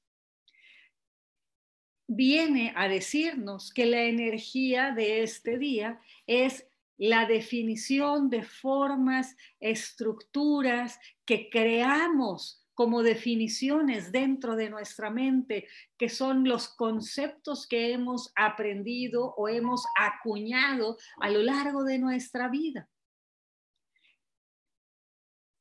[2.08, 6.66] Viene a decirnos que la energía de este día es
[6.98, 15.66] la definición de formas, estructuras que creamos como definiciones dentro de nuestra mente,
[15.96, 22.48] que son los conceptos que hemos aprendido o hemos acuñado a lo largo de nuestra
[22.50, 22.86] vida.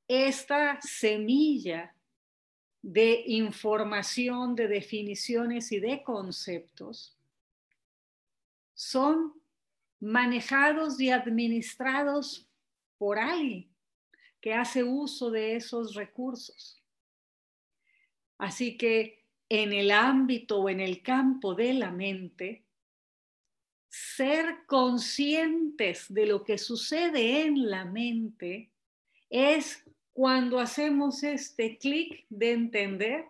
[0.09, 1.95] Esta semilla
[2.81, 7.17] de información, de definiciones y de conceptos
[8.73, 9.33] son
[10.01, 12.45] manejados y administrados
[12.97, 13.73] por alguien
[14.41, 16.84] que hace uso de esos recursos.
[18.37, 22.63] Así que en el ámbito o en el campo de la mente,
[23.89, 28.69] ser conscientes de lo que sucede en la mente
[29.29, 29.83] es
[30.13, 33.25] cuando hacemos este clic de entender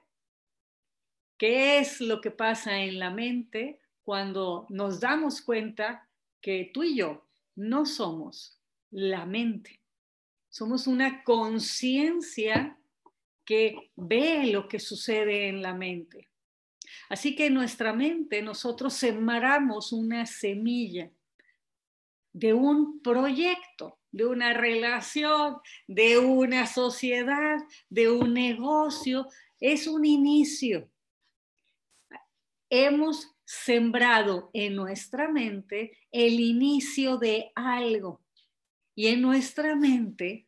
[1.38, 6.08] qué es lo que pasa en la mente cuando nos damos cuenta
[6.42, 7.26] que tú y yo
[7.56, 8.60] no somos
[8.92, 9.80] la mente.
[10.50, 12.78] Somos una conciencia
[13.46, 16.30] que ve lo que sucede en la mente.
[17.10, 21.12] Así que en nuestra mente nosotros sembramos una semilla
[22.34, 27.58] de un proyecto, de una relación, de una sociedad,
[27.90, 29.28] de un negocio.
[29.60, 30.90] Es un inicio.
[32.70, 38.22] Hemos sembrado en nuestra mente el inicio de algo.
[38.96, 40.48] Y en nuestra mente,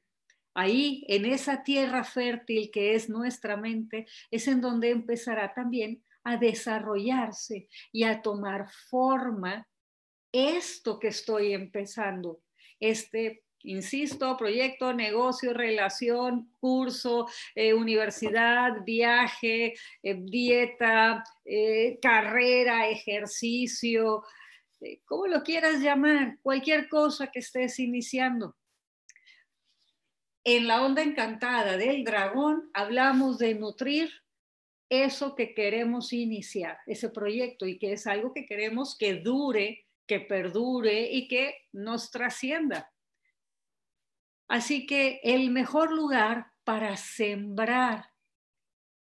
[0.58, 6.38] ahí, en esa tierra fértil que es nuestra mente, es en donde empezará también a
[6.38, 9.68] desarrollarse y a tomar forma
[10.32, 12.42] esto que estoy empezando,
[12.80, 24.24] este insisto, proyecto, negocio, relación, curso, eh, universidad, viaje, eh, dieta, eh, carrera, ejercicio,
[25.06, 28.56] como lo quieras llamar, cualquier cosa que estés iniciando.
[30.50, 34.10] En la onda encantada del dragón hablamos de nutrir
[34.88, 40.22] eso que queremos iniciar, ese proyecto, y que es algo que queremos que dure, que
[40.22, 42.94] perdure y que nos trascienda.
[44.48, 48.06] Así que el mejor lugar para sembrar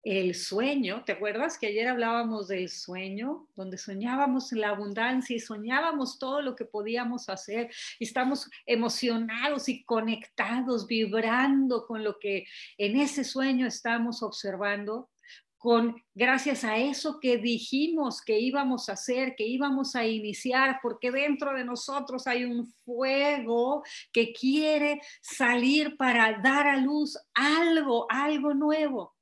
[0.06, 5.40] el sueño, ¿te acuerdas que ayer hablábamos del sueño, donde soñábamos en la abundancia y
[5.40, 12.46] soñábamos todo lo que podíamos hacer y estamos emocionados y conectados, vibrando con lo que
[12.78, 15.10] en ese sueño estamos observando?
[15.58, 21.10] con gracias a eso que dijimos que íbamos a hacer, que íbamos a iniciar, porque
[21.10, 23.82] dentro de nosotros hay un fuego
[24.14, 29.15] que quiere salir para dar a luz algo, algo nuevo.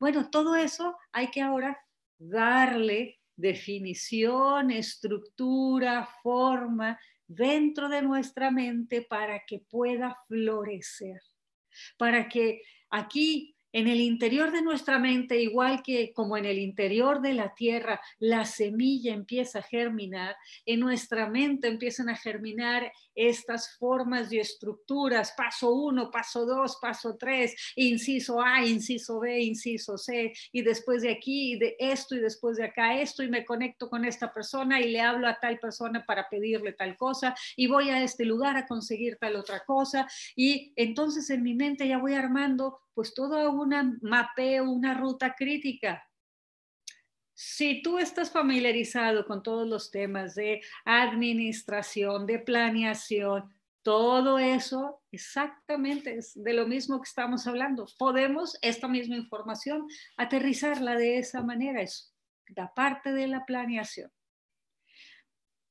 [0.00, 1.78] Bueno, todo eso hay que ahora
[2.18, 11.20] darle definición, estructura, forma dentro de nuestra mente para que pueda florecer,
[11.98, 17.20] para que aquí en el interior de nuestra mente, igual que como en el interior
[17.20, 23.76] de la tierra, la semilla empieza a germinar, en nuestra mente empiezan a germinar estas
[23.78, 30.32] formas y estructuras, paso uno, paso dos, paso tres, inciso A, inciso B, inciso C,
[30.52, 34.04] y después de aquí, de esto, y después de acá esto, y me conecto con
[34.04, 38.02] esta persona y le hablo a tal persona para pedirle tal cosa, y voy a
[38.02, 42.80] este lugar a conseguir tal otra cosa, y entonces en mi mente ya voy armando
[42.94, 46.04] pues toda una mapeo, una ruta crítica.
[47.34, 56.16] Si tú estás familiarizado con todos los temas de administración, de planeación, todo eso exactamente
[56.16, 57.86] es de lo mismo que estamos hablando.
[57.98, 59.86] Podemos esta misma información
[60.18, 62.14] aterrizarla de esa manera, es
[62.48, 64.10] la parte de la planeación.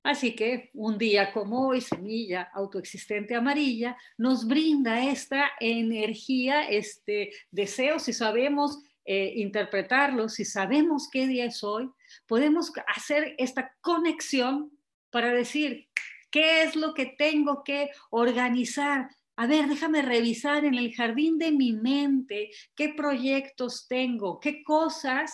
[0.04, 8.00] Así que un día como hoy, Semilla Autoexistente Amarilla nos brinda esta energía, este deseo,
[8.00, 11.90] si sabemos eh, interpretarlo, si sabemos qué día es hoy,
[12.28, 14.72] podemos hacer esta conexión
[15.10, 15.90] para decir
[16.32, 19.10] qué es lo que tengo que organizar.
[19.36, 25.34] A ver, déjame revisar en el jardín de mi mente qué proyectos tengo, qué cosas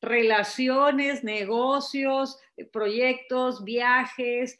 [0.00, 2.38] relaciones, negocios,
[2.72, 4.58] proyectos, viajes,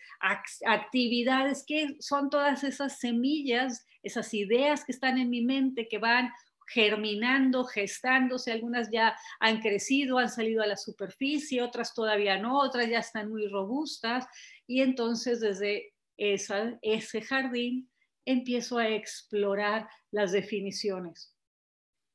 [0.67, 6.31] actividades, que son todas esas semillas, esas ideas que están en mi mente que van
[6.69, 12.89] germinando, gestándose, algunas ya han crecido, han salido a la superficie, otras todavía no, otras
[12.89, 14.27] ya están muy robustas.
[14.67, 17.91] Y entonces desde ese jardín
[18.27, 21.35] empiezo a explorar las definiciones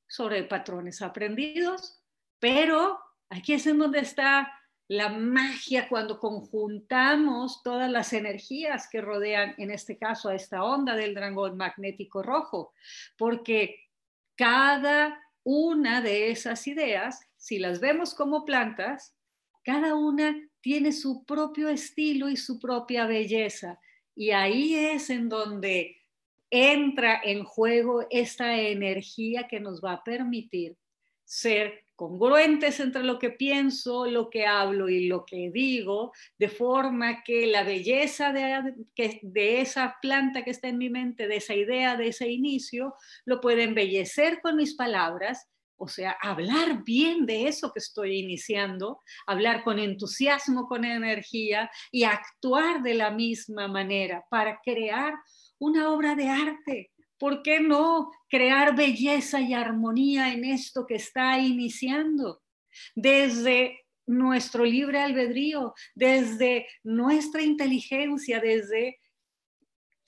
[0.07, 1.99] sobre patrones aprendidos,
[2.39, 2.99] pero
[3.29, 4.51] Aquí es en donde está
[4.87, 10.95] la magia cuando conjuntamos todas las energías que rodean, en este caso, a esta onda
[10.95, 12.73] del dragón magnético rojo,
[13.17, 13.79] porque
[14.35, 19.15] cada una de esas ideas, si las vemos como plantas,
[19.63, 23.79] cada una tiene su propio estilo y su propia belleza.
[24.15, 25.97] Y ahí es en donde
[26.49, 30.77] entra en juego esta energía que nos va a permitir
[31.25, 37.23] ser congruentes entre lo que pienso, lo que hablo y lo que digo, de forma
[37.23, 42.09] que la belleza de, esa planta que está en mi mente, de esa idea, de
[42.09, 42.93] ese inicio,
[43.23, 45.47] lo puedo embellecer con mis palabras,
[45.77, 52.03] o sea, hablar bien de eso que estoy iniciando, hablar con entusiasmo, con energía y
[52.03, 55.13] actuar de la misma manera para crear
[55.57, 56.92] una obra de arte
[57.23, 62.41] ¿Por qué no crear belleza y armonía en esto que está iniciando?
[62.95, 68.99] Desde nuestro libre albedrío, desde nuestra inteligencia, desde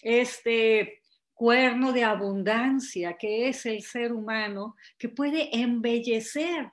[0.02, 1.04] este
[1.34, 6.70] cuerno de abundancia que es el ser humano, que puede embellecer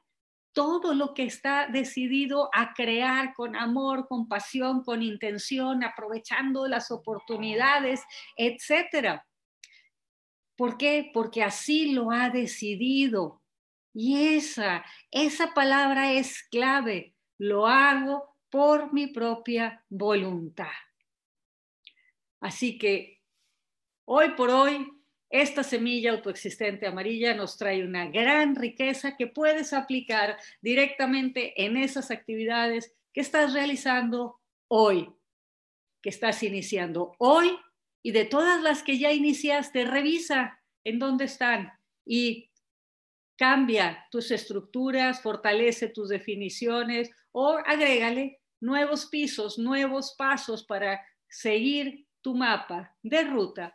[0.53, 6.90] todo lo que está decidido a crear con amor, con pasión, con intención, aprovechando las
[6.90, 8.03] oportunidades,
[8.36, 9.24] etcétera.
[10.57, 11.11] ¿Por qué?
[11.12, 13.42] Porque así lo ha decidido.
[13.94, 17.14] Y esa, esa palabra es clave.
[17.38, 20.72] Lo hago por mi propia voluntad.
[22.40, 23.22] Así que
[24.05, 24.88] hoy por hoy,
[25.30, 32.11] esta semilla autoexistente amarilla nos trae una gran riqueza que puedes aplicar directamente en esas
[32.11, 35.11] actividades que estás realizando hoy,
[36.03, 37.57] que estás iniciando hoy
[38.03, 41.72] y de todas las que ya iniciaste, revisa en dónde están
[42.05, 42.50] y
[43.36, 52.34] cambia tus estructuras, fortalece tus definiciones o agrégale nuevos pisos, nuevos pasos para seguir tu
[52.34, 53.74] mapa de ruta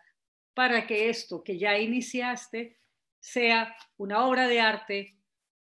[0.53, 2.79] para que esto que ya iniciaste
[3.19, 5.17] sea una obra de arte,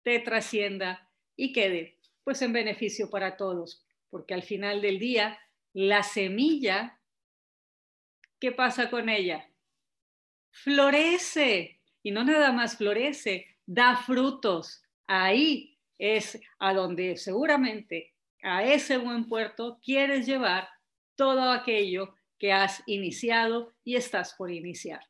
[0.04, 5.40] te trascienda y quede pues en beneficio para todos, porque al final del día
[5.74, 7.00] la semilla
[8.42, 9.48] ¿qué pasa con ella?
[10.50, 14.84] Florece y no nada más florece, da frutos.
[15.06, 20.68] Ahí es a donde seguramente a ese buen puerto quieres llevar
[21.16, 25.08] todo aquello que has iniciado y estás por iniciar.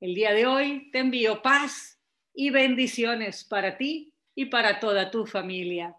[0.00, 2.00] El día de hoy te envío paz
[2.32, 5.96] y bendiciones para ti y para toda tu familia.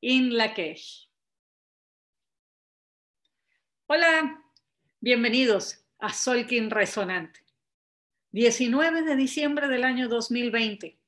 [0.00, 1.08] In Lakesh.
[3.86, 4.43] Hola,
[5.06, 7.40] Bienvenidos a Solkin Resonante.
[8.30, 10.98] 19 de diciembre del año 2020.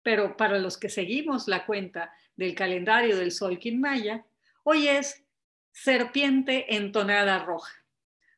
[0.00, 4.24] Pero para los que seguimos la cuenta del calendario del Solkin Maya,
[4.62, 5.24] hoy es
[5.72, 7.84] serpiente entonada roja.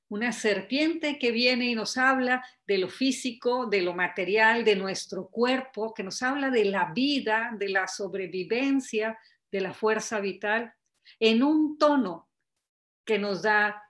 [0.08, 5.28] Una serpiente que viene y nos habla de lo físico, de lo material, de nuestro
[5.28, 9.18] cuerpo, que nos habla de la vida, de la sobrevivencia,
[9.52, 10.72] de la fuerza vital,
[11.20, 12.30] en un tono
[13.04, 13.83] que nos da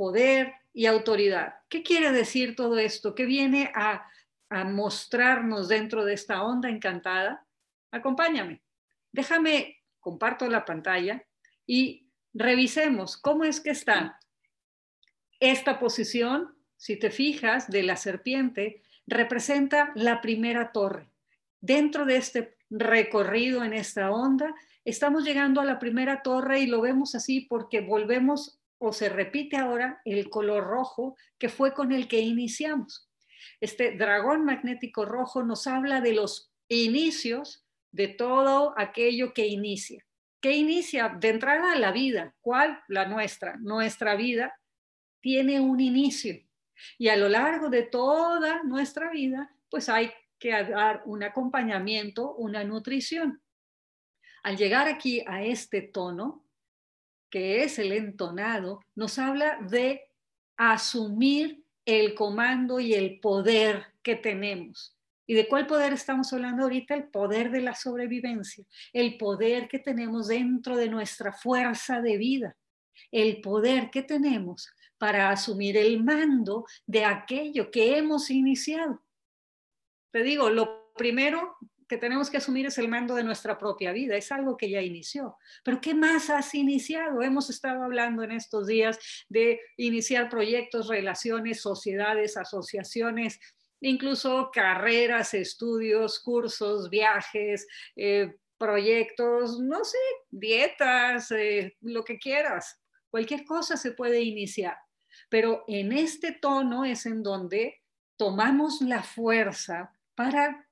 [0.00, 1.56] poder y autoridad.
[1.68, 3.14] ¿Qué quiere decir todo esto?
[3.14, 4.08] ¿Qué viene a,
[4.64, 7.46] mostrarnos dentro de esta onda encantada?
[7.90, 8.62] Acompáñame.
[9.12, 11.22] Déjame, comparto la pantalla
[11.66, 14.18] y revisemos cómo es que está
[15.38, 21.10] esta posición, si te fijas, de la serpiente, representa la primera torre.
[21.60, 26.80] Dentro de este recorrido en esta onda, estamos llegando a la primera torre y lo
[26.80, 32.08] vemos así porque volvemos o se repite ahora el color rojo que fue con el
[32.08, 33.08] que iniciamos.
[33.60, 40.04] Este dragón magnético rojo nos habla de los inicios de todo aquello que inicia.
[40.40, 41.10] ¿Qué inicia?
[41.20, 42.34] De entrada la vida.
[42.40, 42.80] ¿Cuál?
[42.88, 43.56] La nuestra.
[43.58, 44.58] Nuestra vida
[45.20, 46.40] tiene un inicio.
[46.96, 52.64] Y a lo largo de toda nuestra vida, pues hay que dar un acompañamiento, una
[52.64, 53.42] nutrición.
[54.42, 56.46] Al llegar aquí a este tono,
[57.30, 60.02] que es el entonado, nos habla de
[60.56, 64.96] asumir el comando y el poder que tenemos.
[65.26, 66.94] ¿Y de cuál poder estamos hablando ahorita?
[66.94, 72.56] El poder de la sobrevivencia, el poder que tenemos dentro de nuestra fuerza de vida,
[73.12, 74.68] el poder que tenemos
[74.98, 79.02] para asumir el mando de aquello que hemos iniciado.
[80.10, 81.56] Te digo, lo primero
[81.90, 84.80] que tenemos que asumir es el mando de nuestra propia vida, es algo que ya
[84.80, 85.36] inició.
[85.64, 87.20] Pero ¿qué más has iniciado?
[87.20, 88.96] Hemos estado hablando en estos días
[89.28, 93.40] de iniciar proyectos, relaciones, sociedades, asociaciones,
[93.80, 97.66] incluso carreras, estudios, cursos, viajes,
[97.96, 99.98] eh, proyectos, no sé,
[100.30, 102.80] dietas, eh, lo que quieras.
[103.10, 104.76] Cualquier cosa se puede iniciar.
[105.28, 107.82] Pero en este tono es en donde
[108.16, 110.69] tomamos la fuerza para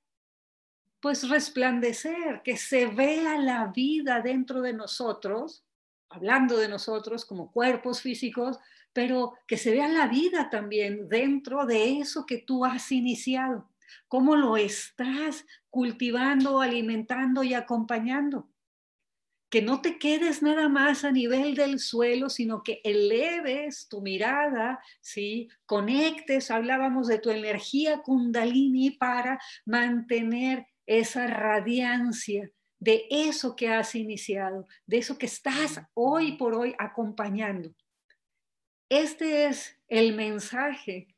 [1.00, 5.64] pues resplandecer, que se vea la vida dentro de nosotros,
[6.08, 8.58] hablando de nosotros como cuerpos físicos,
[8.92, 13.70] pero que se vea la vida también dentro de eso que tú has iniciado.
[14.08, 18.48] ¿Cómo lo estás cultivando, alimentando y acompañando?
[19.50, 24.80] Que no te quedes nada más a nivel del suelo, sino que eleves tu mirada,
[25.00, 25.48] ¿sí?
[25.64, 34.66] Conectes, hablábamos de tu energía kundalini para mantener esa radiancia de eso que has iniciado,
[34.86, 37.70] de eso que estás hoy por hoy acompañando.
[38.88, 41.08] Este es el mensaje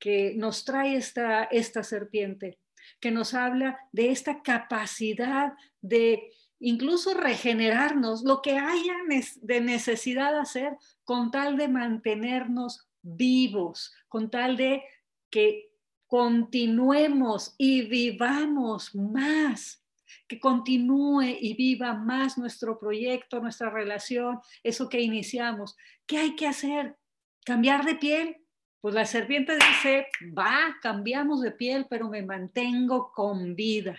[0.00, 2.58] que nos trae esta, esta serpiente,
[2.98, 8.94] que nos habla de esta capacidad de incluso regenerarnos, lo que haya
[9.40, 14.82] de necesidad hacer con tal de mantenernos vivos, con tal de
[15.30, 15.71] que
[16.12, 19.82] continuemos y vivamos más,
[20.28, 25.74] que continúe y viva más nuestro proyecto, nuestra relación, eso que iniciamos.
[26.04, 26.98] ¿Qué hay que hacer?
[27.46, 28.36] ¿Cambiar de piel?
[28.82, 30.06] Pues la serpiente dice,
[30.38, 33.96] va, cambiamos de piel, pero me mantengo con vida.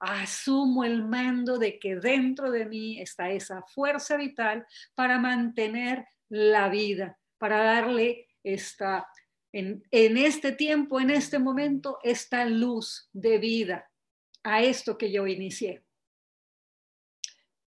[0.00, 4.66] Asumo el mando de que dentro de mí está esa fuerza vital
[4.96, 9.06] para mantener la vida, para darle esta,
[9.52, 13.90] en, este tiempo, en este momento, esta luz de vida
[14.42, 15.82] a esto que yo inicié.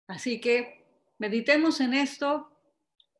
[0.06, 0.84] Así que
[1.18, 2.50] meditemos en esto,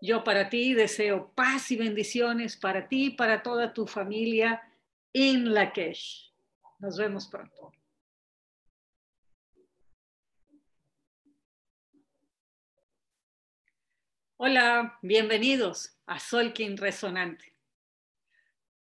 [0.01, 4.63] yo para ti deseo paz y bendiciones para ti y para toda tu familia
[5.13, 6.33] en Lakesh.
[6.79, 7.73] Nos vemos pronto.
[14.39, 17.50] Hola, bienvenidos a Solkin Resonante.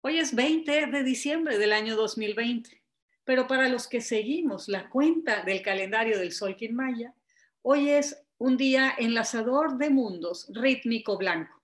[0.03, 2.82] Hoy es 20 de diciembre del año 2020,
[3.24, 7.12] pero para los que seguimos la cuenta del calendario del Solkin Maya,
[7.61, 11.61] hoy es un día enlazador de mundos, rítmico blanco.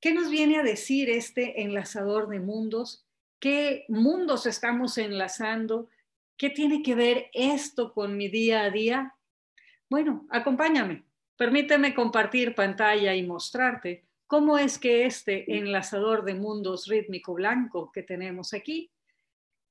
[0.00, 3.04] ¿Qué nos viene a decir este enlazador de mundos?
[3.40, 5.88] ¿Qué mundos estamos enlazando?
[6.36, 9.16] ¿Qué tiene que ver esto con mi día a día?
[9.90, 11.02] Bueno, acompáñame.
[11.36, 18.02] Permíteme compartir pantalla y mostrarte cómo es que este enlazador de mundos rítmico blanco que
[18.02, 18.90] tenemos aquí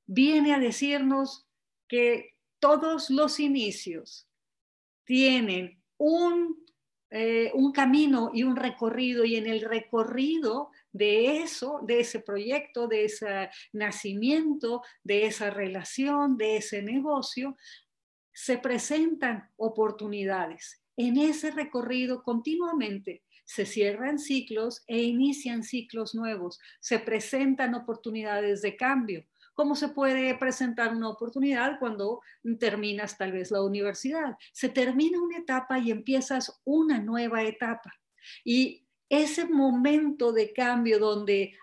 [0.05, 1.47] viene a decirnos
[1.87, 4.29] que todos los inicios
[5.03, 6.63] tienen un,
[7.09, 12.87] eh, un camino y un recorrido y en el recorrido de eso, de ese proyecto,
[12.87, 17.57] de ese nacimiento, de esa relación, de ese negocio,
[18.31, 20.83] se presentan oportunidades.
[20.97, 28.77] En ese recorrido continuamente se cierran ciclos e inician ciclos nuevos, se presentan oportunidades de
[28.77, 29.25] cambio.
[29.53, 32.21] ¿Cómo se puede presentar una oportunidad cuando
[32.61, 34.37] terminas tal vez la universidad?
[34.53, 37.93] Se termina una etapa y empiezas una nueva etapa.
[38.45, 41.53] Y ese momento de cambio donde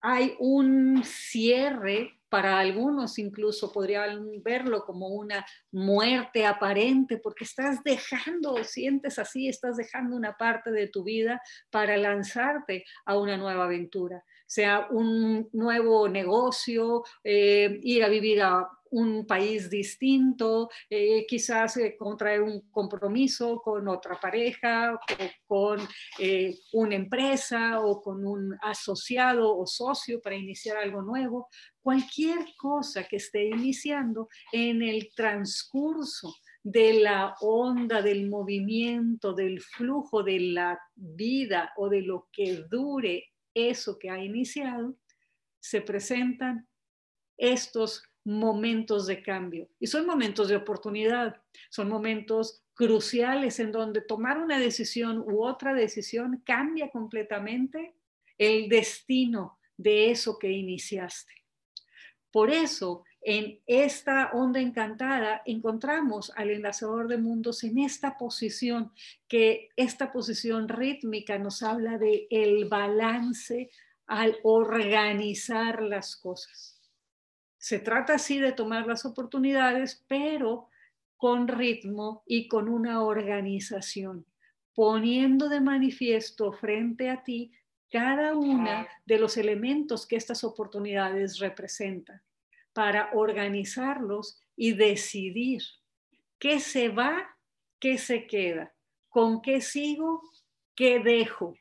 [0.00, 8.62] hay un cierre, para algunos incluso podrían verlo como una muerte aparente, porque estás dejando,
[8.64, 14.24] sientes así, estás dejando una parte de tu vida para lanzarte a una nueva aventura
[14.48, 21.96] sea un nuevo negocio, eh, ir a vivir a un país distinto, eh, quizás eh,
[21.96, 24.98] contraer un compromiso con otra pareja
[25.46, 25.80] con
[26.72, 31.48] una empresa o con un asociado o socio para iniciar algo nuevo.
[31.80, 40.22] Cualquier cosa que esté iniciando en el transcurso de la onda, del movimiento, del flujo
[40.22, 44.96] de la vida o de lo que dure eso que ha iniciado,
[45.60, 46.68] se presentan
[47.36, 49.70] estos momentos de cambio.
[49.80, 55.72] Y son momentos de oportunidad, son momentos cruciales en donde tomar una decisión u otra
[55.72, 57.94] decisión cambia completamente
[58.36, 61.32] el destino de eso que iniciaste.
[62.30, 68.92] Por eso, en esta onda encantada encontramos al enlazador de mundos en esta posición,
[69.26, 73.70] que esta posición rítmica nos habla de el balance
[74.06, 76.77] al organizar las cosas.
[77.58, 80.68] Se trata así de tomar las oportunidades, pero
[81.16, 84.24] con ritmo y con una organización,
[84.74, 87.52] poniendo de manifiesto frente a ti
[87.90, 92.22] cada una de los elementos que estas oportunidades representan
[92.72, 95.62] para organizarlos y decidir
[96.38, 97.36] qué se va,
[97.80, 98.72] qué se queda,
[99.08, 100.22] con qué sigo,
[100.76, 101.56] qué dejo.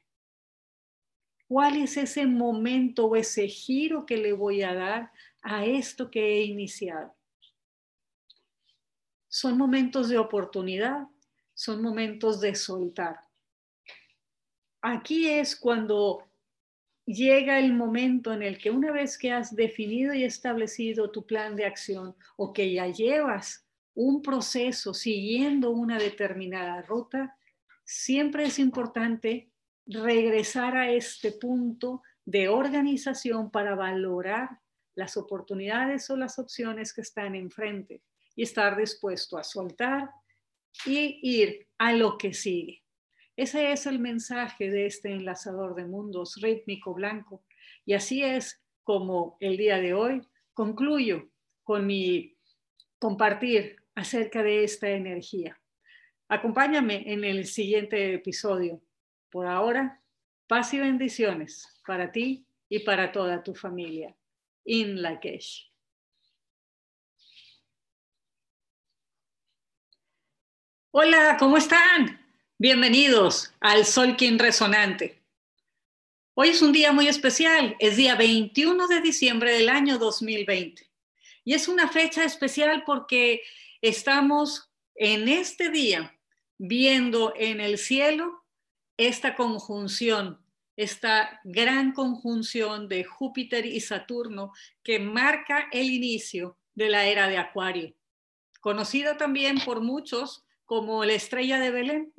[1.48, 5.12] ¿Cuál es ese momento o ese giro que le voy a dar
[5.42, 7.16] a esto que he iniciado?
[9.28, 11.08] Son momentos de oportunidad,
[11.54, 13.20] son momentos de soltar.
[14.82, 16.24] Aquí es cuando
[17.06, 21.56] llega el momento en el que una vez que has definido y establecido tu plan
[21.56, 23.66] de acción o que ya llevas
[23.96, 27.36] un proceso siguiendo una determinada ruta,
[27.84, 29.50] siempre es importante
[29.86, 34.60] regresar a este punto de organización para valorar
[34.98, 38.02] las oportunidades o las opciones que están enfrente
[38.36, 40.10] y estar dispuesto a soltar
[40.86, 42.84] y ir a lo que sigue.
[43.36, 47.46] Ese es el mensaje de este enlazador de mundos rítmico blanco.
[47.86, 51.30] Y así es como el día de hoy concluyo
[51.62, 52.36] con mi
[52.98, 55.62] compartir acerca de esta energía.
[56.28, 58.82] Acompáñame en el siguiente episodio.
[59.30, 60.02] Por ahora,
[60.48, 64.16] paz y bendiciones para ti y para toda tu familia.
[64.68, 65.72] In Lakesh.
[70.92, 72.20] Hola, ¿cómo están?
[72.58, 75.24] Bienvenidos al Solkin Resonante.
[76.34, 80.86] Hoy es un día muy especial, es día 21 de diciembre del año 2020.
[81.46, 83.44] Y es una fecha especial porque
[83.82, 86.20] estamos en este día
[86.58, 88.44] viendo en el cielo
[88.98, 90.46] esta conjunción,
[90.78, 94.54] esta gran conjunción de Júpiter y Saturno
[94.84, 97.94] que marca el inicio de la era de Acuario,
[98.62, 102.14] conocida también por muchos como la estrella de Belén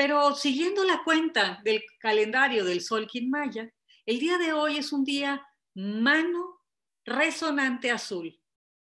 [0.00, 3.70] pero siguiendo la cuenta del calendario del Sol Maya,
[4.06, 6.62] el día de hoy es un día mano
[7.04, 8.40] resonante azul.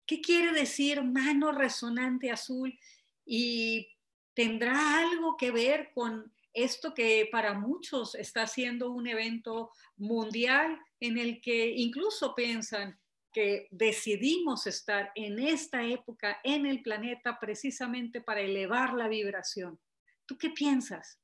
[0.07, 2.79] ¿Qué quiere decir mano resonante azul?
[3.27, 3.89] Y
[4.33, 11.19] tendrá algo que ver con esto que para muchos está siendo un evento mundial en
[11.19, 12.99] el que incluso piensan
[13.33, 19.81] que decidimos estar en esta época en el planeta precisamente para elevar la vibración.
[20.27, 21.19] ¿Tú qué piensas?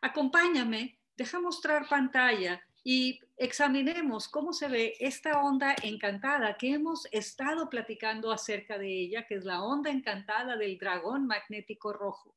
[0.00, 7.68] Acompáñame, deja mostrar pantalla y examinemos cómo se ve esta onda encantada que hemos estado
[7.68, 12.34] platicando acerca de ella, que es la onda encantada del dragón magnético rojo.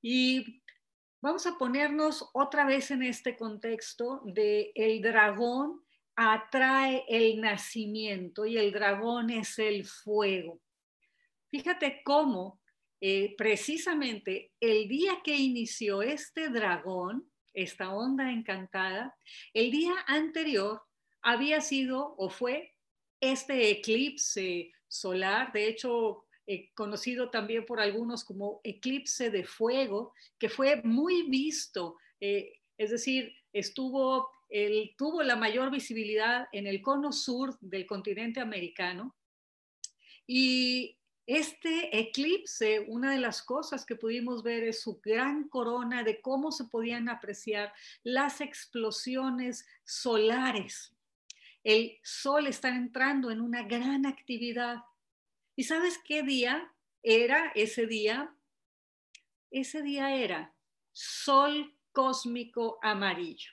[0.00, 0.62] Y
[1.20, 5.82] vamos a ponernos otra vez en este contexto de el dragón
[6.16, 10.60] atrae el nacimiento y el dragón es el fuego.
[11.50, 12.60] Fíjate cómo
[13.00, 19.16] eh, precisamente el día que inició este dragón, esta onda encantada,
[19.54, 20.82] el día anterior
[21.22, 22.74] había sido o fue
[23.20, 30.48] este eclipse solar, de hecho eh, conocido también por algunos como eclipse de fuego, que
[30.48, 37.12] fue muy visto, eh, es decir, estuvo, el, tuvo la mayor visibilidad en el cono
[37.12, 39.14] sur del continente americano.
[40.26, 40.96] Y
[41.26, 46.50] este eclipse, una de las cosas que pudimos ver es su gran corona de cómo
[46.50, 50.96] se podían apreciar las explosiones solares.
[51.62, 54.78] El sol está entrando en una gran actividad.
[55.58, 58.32] ¿Y sabes qué día era ese día?
[59.50, 60.54] Ese día era
[60.92, 63.50] sol cósmico amarillo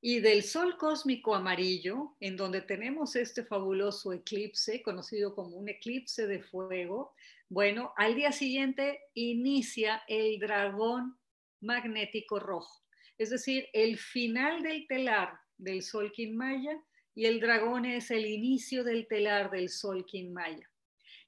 [0.00, 6.26] y del Sol cósmico amarillo, en donde tenemos este fabuloso eclipse, conocido como un eclipse
[6.26, 7.14] de fuego,
[7.48, 11.16] bueno, al día siguiente inicia el dragón
[11.60, 12.82] magnético rojo,
[13.18, 16.82] es decir, el final del telar del Sol Maya
[17.14, 20.71] y el dragón es el inicio del telar del Sol Maya.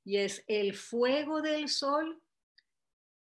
[0.05, 2.21] Y es el fuego del Sol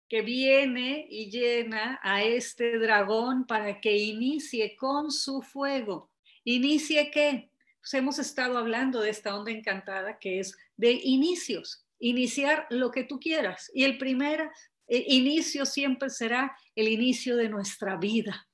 [0.08, 6.10] que viene y llena a este dragón para que inicie con su fuego.
[6.44, 7.50] ¿Inicie qué?
[7.80, 13.04] Pues hemos estado hablando de esta onda encantada que es de inicios, iniciar lo que
[13.04, 13.70] tú quieras.
[13.72, 14.50] Y el primer
[14.88, 18.48] eh, inicio siempre será el inicio de nuestra vida.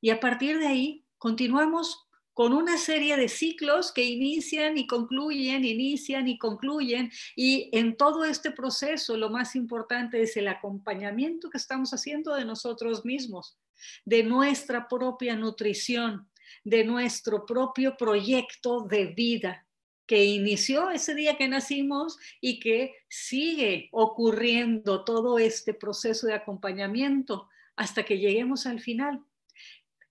[0.00, 5.64] Y a partir de ahí continuamos con una serie de ciclos que inician y concluyen,
[5.64, 7.10] inician y concluyen.
[7.36, 12.44] Y en todo este proceso lo más importante es el acompañamiento que estamos haciendo de
[12.44, 13.58] nosotros mismos,
[14.04, 16.30] de nuestra propia nutrición,
[16.64, 19.66] de nuestro propio proyecto de vida
[20.06, 27.48] que inició ese día que nacimos y que sigue ocurriendo todo este proceso de acompañamiento
[27.76, 29.24] hasta que lleguemos al final.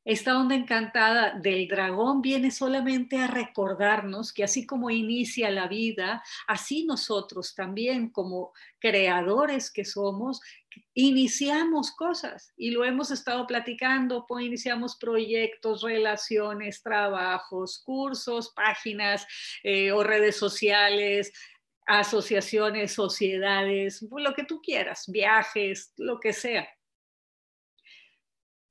[0.03, 6.23] Esta onda encantada del dragón viene solamente a recordarnos que así como inicia la vida,
[6.47, 10.41] así nosotros también como creadores que somos,
[10.95, 12.51] iniciamos cosas.
[12.57, 19.27] Y lo hemos estado platicando, pues iniciamos proyectos, relaciones, trabajos, cursos, páginas
[19.61, 21.31] eh, o redes sociales,
[21.85, 26.67] asociaciones, sociedades, lo que tú quieras, viajes, lo que sea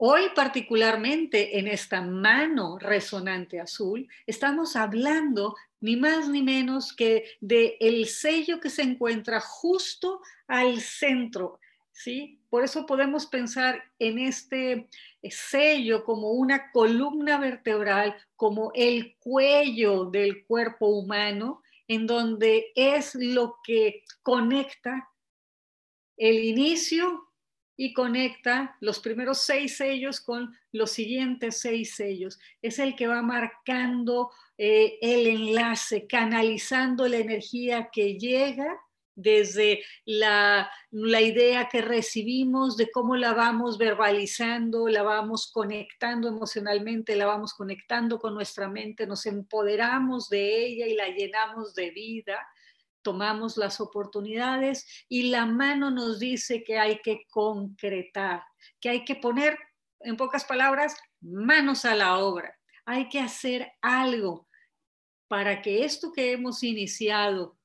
[0.03, 7.77] Hoy particularmente en esta mano resonante azul, estamos hablando ni más ni menos que de
[7.81, 11.61] el sello que se encuentra justo al centro,
[11.93, 12.41] ¿sí?
[12.49, 14.89] Por eso podemos pensar en este
[15.23, 23.59] sello como una columna vertebral, como el cuello del cuerpo humano, en donde es lo
[23.63, 25.11] que conecta
[26.17, 27.30] el inicio
[27.81, 32.39] y conecta los primeros seis sellos con los siguientes seis sellos.
[32.61, 38.79] Es el que va marcando eh, el enlace, canalizando la energía que llega
[39.15, 47.17] desde la, la, idea que recibimos de cómo la vamos verbalizando, la vamos conectando emocionalmente,
[47.17, 52.47] la vamos conectando con nuestra mente, nos empoderamos de ella y la llenamos de vida
[53.03, 58.43] tomamos las oportunidades y la mano nos dice que hay que concretar,
[58.81, 59.59] que hay que poner,
[60.01, 62.57] en pocas palabras, manos a la obra.
[62.85, 64.49] Hay que hacer algo
[65.29, 67.59] para que esto que hemos iniciado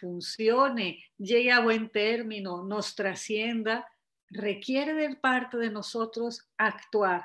[0.00, 3.88] funcione, llegue a buen término, nos trascienda,
[4.28, 7.24] requiere de parte de nosotros actuar,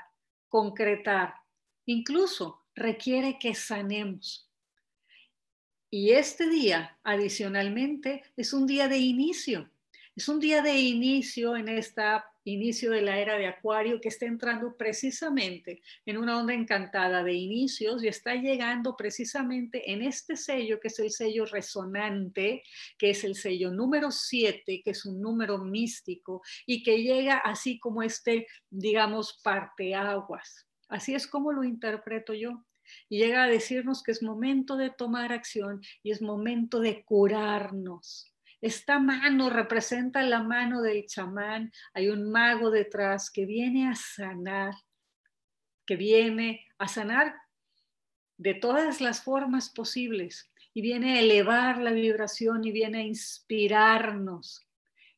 [0.49, 1.33] concretar,
[1.85, 4.46] incluso requiere que sanemos.
[5.89, 9.69] Y este día, adicionalmente, es un día de inicio.
[10.15, 14.25] Es un día de inicio en esta inicio de la era de Acuario que está
[14.25, 20.79] entrando precisamente en una onda encantada de inicios y está llegando precisamente en este sello
[20.79, 22.63] que es el sello resonante,
[22.97, 27.79] que es el sello número 7, que es un número místico y que llega así
[27.79, 30.67] como este, digamos, parteaguas.
[30.87, 32.65] Así es como lo interpreto yo
[33.09, 38.33] y llega a decirnos que es momento de tomar acción y es momento de curarnos.
[38.61, 44.73] Esta mano representa la mano del chamán, hay un mago detrás que viene a sanar,
[45.85, 47.35] que viene a sanar
[48.37, 54.66] de todas las formas posibles y viene a elevar la vibración y viene a inspirarnos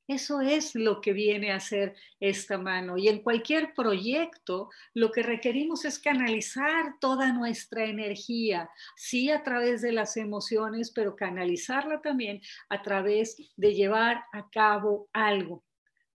[0.09, 2.97] eso es lo que viene a hacer esta mano.
[2.97, 9.83] Y en cualquier proyecto, lo que requerimos es canalizar toda nuestra energía, sí a través
[9.83, 15.63] de las emociones, pero canalizarla también a través de llevar a cabo algo,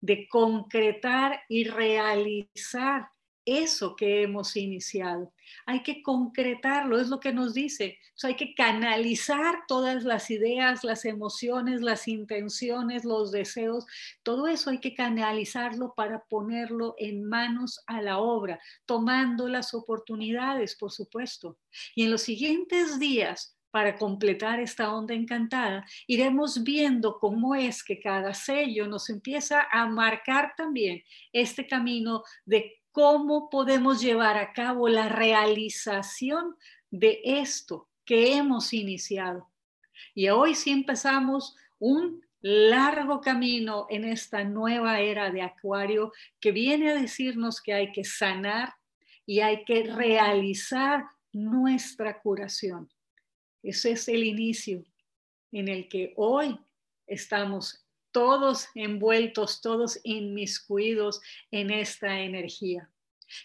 [0.01, 3.12] de concretar y realizar
[3.45, 5.33] eso que hemos iniciado.
[5.67, 7.99] Hay que concretarlo, es lo que nos dice.
[8.23, 13.85] hay que canalizar todas las ideas, las emociones, las intenciones, los deseos,
[14.23, 20.77] todo eso hay que canalizarlo para ponerlo en manos a la obra, tomando las oportunidades,
[20.77, 21.59] por supuesto.
[21.95, 27.99] Y en los siguientes días para completar esta onda encantada, iremos viendo cómo es que
[27.99, 34.89] cada sello nos empieza a marcar también este camino de cómo podemos llevar a cabo
[34.89, 36.57] la realización
[36.91, 39.51] de esto que hemos iniciado.
[40.15, 46.91] Y hoy sí empezamos un largo camino en esta nueva era de Acuario que viene
[46.91, 48.75] a decirnos que hay que sanar
[49.25, 52.91] y hay que realizar nuestra curación.
[53.63, 54.85] Ese es el inicio
[55.53, 56.59] en el que hoy
[57.07, 62.89] estamos todos envueltos, todos inmiscuidos en esta energía.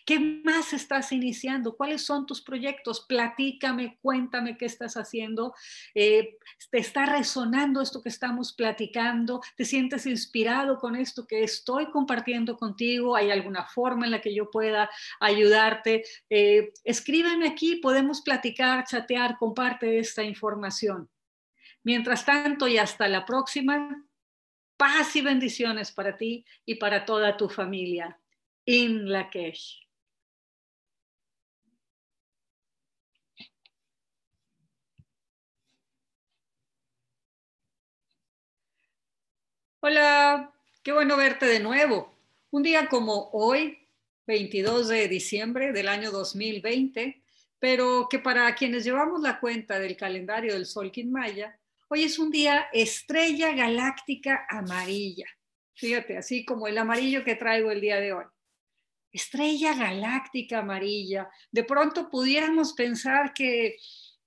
[0.05, 1.75] ¿Qué más estás iniciando?
[1.75, 3.05] ¿Cuáles son tus proyectos?
[3.07, 5.53] Platícame, cuéntame qué estás haciendo.
[5.95, 6.37] Eh,
[6.69, 9.41] ¿Te está resonando esto que estamos platicando?
[9.55, 13.15] ¿Te sientes inspirado con esto que estoy compartiendo contigo?
[13.15, 14.89] ¿Hay alguna forma en la que yo pueda
[15.19, 16.03] ayudarte?
[16.29, 21.09] Eh, escríbeme aquí, podemos platicar, chatear, comparte esta información.
[21.83, 24.06] Mientras tanto y hasta la próxima,
[24.77, 28.19] Paz y bendiciones para ti y para toda tu familia.
[28.65, 29.87] In Lakesh.
[39.79, 40.53] Hola,
[40.83, 42.15] qué bueno verte de nuevo.
[42.51, 43.87] Un día como hoy,
[44.27, 47.23] 22 de diciembre del año 2020,
[47.57, 51.57] pero que para quienes llevamos la cuenta del calendario del Sol Maya,
[51.89, 55.25] Hoy es un día estrella galáctica amarilla.
[55.73, 58.25] Fíjate, así como el amarillo que traigo el día de hoy.
[59.13, 61.29] Estrella galáctica amarilla.
[61.49, 63.77] De pronto pudiéramos pensar que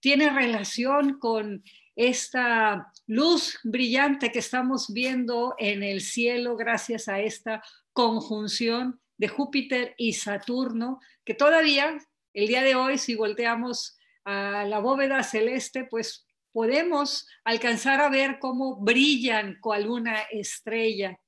[0.01, 1.63] tiene relación con
[1.97, 9.95] esta luz brillante que estamos viendo en el cielo gracias a esta conjunción de Júpiter
[9.99, 11.99] y Saturno, que todavía
[12.33, 18.39] el día de hoy, si volteamos a la bóveda celeste, pues podemos alcanzar a ver
[18.39, 21.19] cómo brillan con alguna estrella.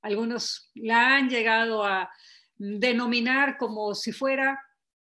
[0.00, 2.10] Algunos la han llegado a
[2.56, 4.60] denominar como si fuera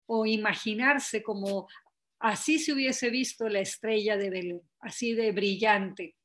[0.06, 1.68] o imaginarse como
[2.18, 6.16] así se hubiese visto la estrella de Belén, así de brillante.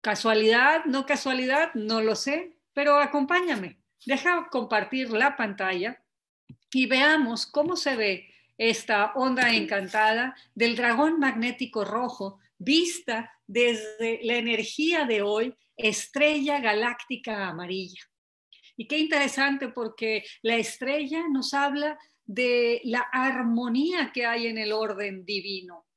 [0.00, 0.84] ¿Casualidad?
[0.84, 1.72] ¿No casualidad?
[1.74, 3.80] No lo sé, pero acompáñame.
[4.04, 6.02] Deja compartir la pantalla
[6.72, 8.31] y veamos cómo se ve
[8.70, 17.48] esta onda encantada del dragón magnético rojo vista desde la energía de hoy, estrella galáctica
[17.48, 18.02] amarilla.
[18.76, 24.70] Y qué interesante porque la estrella nos habla de la armonía que hay en el
[24.70, 25.88] orden divino,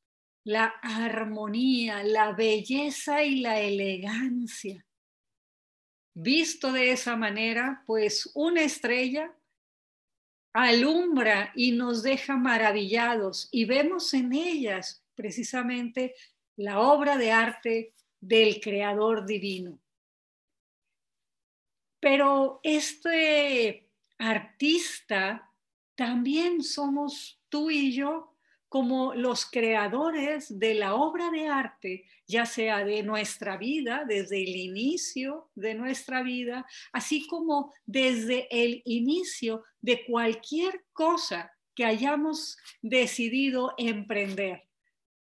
[0.44, 4.84] la armonía, la belleza y la elegancia.
[6.16, 9.32] Visto de esa manera, pues una estrella
[10.56, 16.16] alumbra y nos deja maravillados y vemos en ellas precisamente
[16.56, 19.82] la obra de arte del Creador Divino.
[22.00, 25.52] Pero este artista
[25.96, 28.35] también somos tú y yo
[28.70, 34.56] como los creadores de la obra de arte, ya sea de nuestra vida, desde el
[34.56, 43.74] inicio de nuestra vida, así como desde el inicio de cualquier cosa que hayamos decidido
[43.78, 44.64] emprender.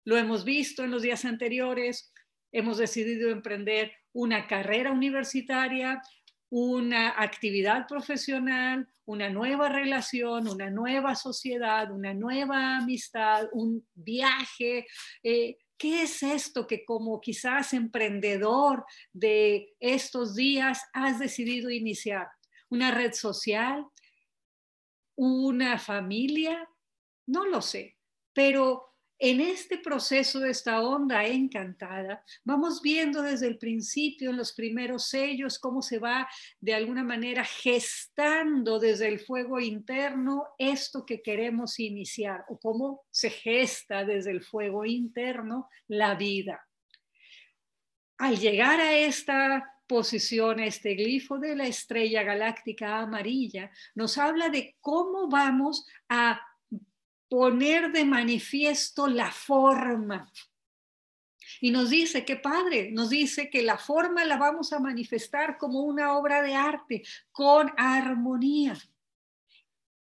[0.05, 2.12] Lo hemos visto en los días anteriores,
[2.53, 6.03] hemos decidido emprender una carrera universitaria,
[6.55, 14.87] una actividad profesional, una nueva relación, una nueva sociedad, una nueva amistad, un viaje.
[15.23, 18.85] Eh, ¿Qué es esto que como quizás emprendedor
[19.15, 22.29] de estos días has decidido iniciar?
[22.69, 23.87] ¿Una red social?
[25.17, 26.69] ¿Una familia?
[27.27, 27.97] No lo sé,
[28.35, 28.91] pero
[29.25, 35.07] en este proceso de esta onda encantada, vamos viendo desde el principio, en los primeros
[35.11, 36.29] sellos, cómo se va
[36.61, 43.31] de alguna manera gestando desde el fuego interno esto que queremos iniciar o cómo se
[43.31, 46.61] gesta desde el fuego interno la vida.
[48.18, 54.75] Al llegar a esta posición, este glifo de la estrella galáctica amarilla, nos habla de
[54.81, 56.41] cómo vamos a
[57.33, 60.30] poner de manifiesto la forma.
[61.62, 65.80] Y nos dice, qué padre, nos dice que la forma la vamos a manifestar como
[65.80, 68.76] una obra de arte, con armonía.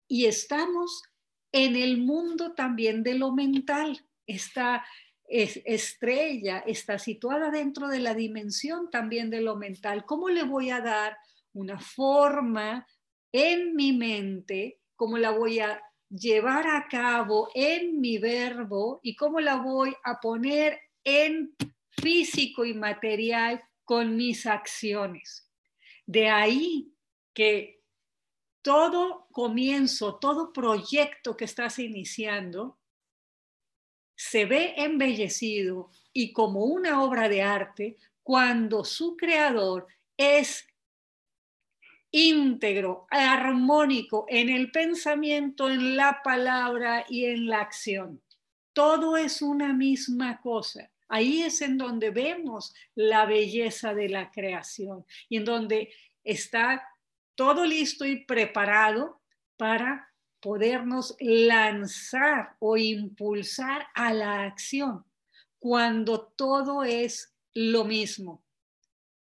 [0.07, 1.03] Y estamos
[1.51, 4.03] en el mundo también de lo mental.
[4.25, 4.83] Esta
[5.27, 10.05] estrella está situada dentro de la dimensión también de lo mental.
[10.07, 11.15] ¿Cómo le voy a dar
[11.53, 12.87] una forma
[13.31, 14.79] en mi mente?
[14.95, 15.79] ¿Cómo la voy a
[16.11, 21.55] llevar a cabo en mi verbo y cómo la voy a poner en
[21.89, 25.49] físico y material con mis acciones.
[26.05, 26.93] De ahí
[27.33, 27.81] que
[28.61, 32.77] todo comienzo, todo proyecto que estás iniciando
[34.15, 40.67] se ve embellecido y como una obra de arte cuando su creador es
[42.11, 48.21] íntegro, armónico en el pensamiento, en la palabra y en la acción.
[48.73, 50.91] Todo es una misma cosa.
[51.07, 55.93] Ahí es en donde vemos la belleza de la creación y en donde
[56.23, 56.87] está
[57.35, 59.21] todo listo y preparado
[59.57, 60.09] para
[60.39, 65.05] podernos lanzar o impulsar a la acción
[65.59, 68.43] cuando todo es lo mismo.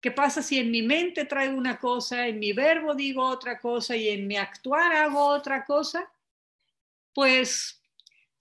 [0.03, 3.95] ¿Qué pasa si en mi mente traigo una cosa, en mi verbo digo otra cosa
[3.95, 6.13] y en mi actuar hago otra cosa?
[7.15, 7.81] Pues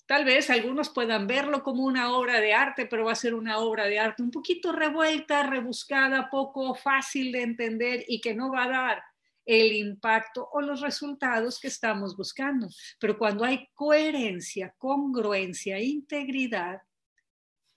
[0.07, 3.59] tal vez algunos puedan verlo como una obra de arte, pero va a ser una
[3.59, 8.64] obra de arte un poquito revuelta, rebuscada, poco fácil de entender y que no va
[8.64, 9.03] a dar
[9.45, 12.70] el impacto o los resultados que estamos buscando.
[12.99, 16.82] Pero cuando hay coherencia, congruencia, integridad,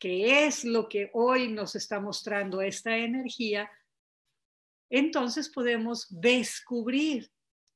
[0.05, 3.71] que es lo que hoy nos está mostrando esta energía,
[4.91, 7.33] entonces podemos descubrir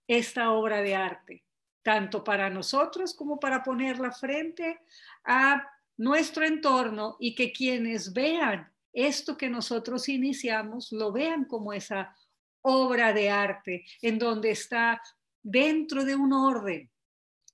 [0.06, 1.42] esta obra de arte,
[1.82, 4.78] tanto para nosotros como para ponerla frente
[5.24, 12.14] a nuestro entorno y que quienes vean esto que nosotros iniciamos lo vean como esa
[12.60, 15.00] obra de arte en donde está
[15.42, 16.90] dentro de un orden,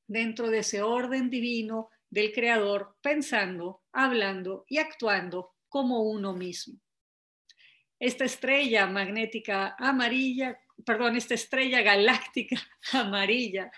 [0.08, 6.80] dentro de ese orden divino del creador pensando, hablando y actuando como uno mismo.
[7.98, 10.56] Esta estrella magnética amarilla,
[10.86, 12.56] perdón, esta estrella galáctica
[12.92, 13.68] amarilla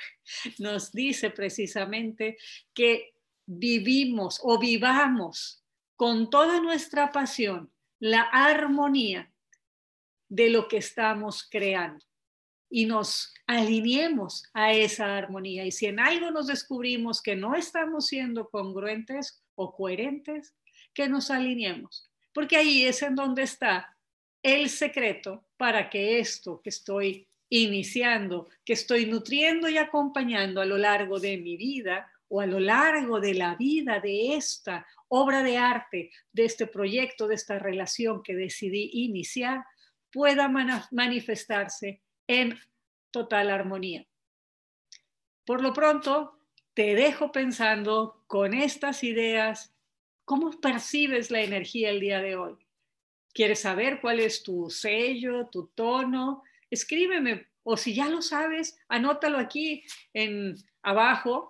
[0.58, 2.36] nos dice precisamente
[2.74, 3.14] que
[3.46, 5.64] vivimos o vivamos
[5.94, 9.32] con toda nuestra pasión la armonía
[10.28, 12.04] de lo que estamos creando.
[12.68, 15.64] Y nos alineemos a esa armonía.
[15.64, 20.54] Y si en algo nos descubrimos que no estamos siendo congruentes o coherentes,
[20.92, 23.96] que nos alineemos, porque ahí es en donde está
[24.42, 30.78] el secreto para que esto que estoy iniciando, que estoy nutriendo y acompañando a lo
[30.78, 35.58] largo de mi vida o a lo largo de la vida de esta obra de
[35.58, 39.64] arte, de este proyecto, de esta relación que decidí iniciar,
[40.10, 40.48] pueda
[40.90, 42.58] manifestarse en
[43.10, 44.06] total armonía.
[45.44, 46.38] Por lo pronto,
[46.74, 49.72] te dejo pensando con estas ideas,
[50.24, 52.56] ¿cómo percibes la energía el día de hoy?
[53.32, 56.42] ¿Quieres saber cuál es tu sello, tu tono?
[56.70, 59.82] Escríbeme o si ya lo sabes, anótalo aquí
[60.14, 61.48] en abajo,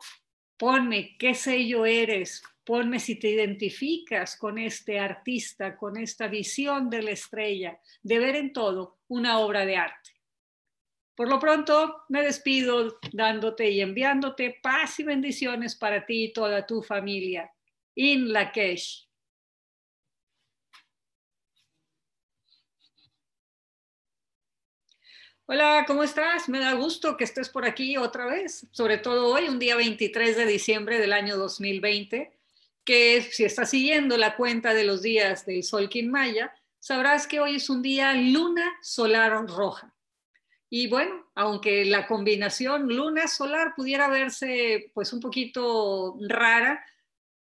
[0.56, 7.02] ponme qué sello eres, ponme si te identificas con este artista, con esta visión de
[7.02, 10.15] la estrella, de ver en todo una obra de arte.
[11.16, 16.66] Por lo pronto, me despido dándote y enviándote paz y bendiciones para ti y toda
[16.66, 17.50] tu familia.
[17.94, 19.08] In Lakesh.
[25.46, 26.50] Hola, ¿cómo estás?
[26.50, 30.36] Me da gusto que estés por aquí otra vez, sobre todo hoy, un día 23
[30.36, 32.36] de diciembre del año 2020,
[32.84, 37.56] que si estás siguiendo la cuenta de los días del Sol Maya, sabrás que hoy
[37.56, 39.95] es un día luna solar roja.
[40.68, 46.84] Y bueno, aunque la combinación luna solar pudiera verse pues un poquito rara,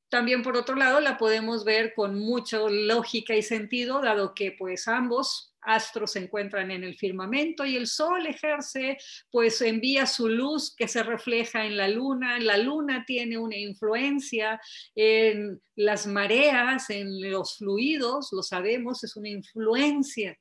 [0.08, 4.88] también por otro lado la podemos ver con mucha lógica y sentido, dado que pues
[4.88, 8.96] ambos astros se encuentran en el firmamento y el sol ejerce,
[9.30, 12.38] pues envía su luz que se refleja en la luna.
[12.38, 14.60] La luna tiene una influencia
[14.94, 20.38] en las mareas, en los fluidos, lo sabemos, es una influencia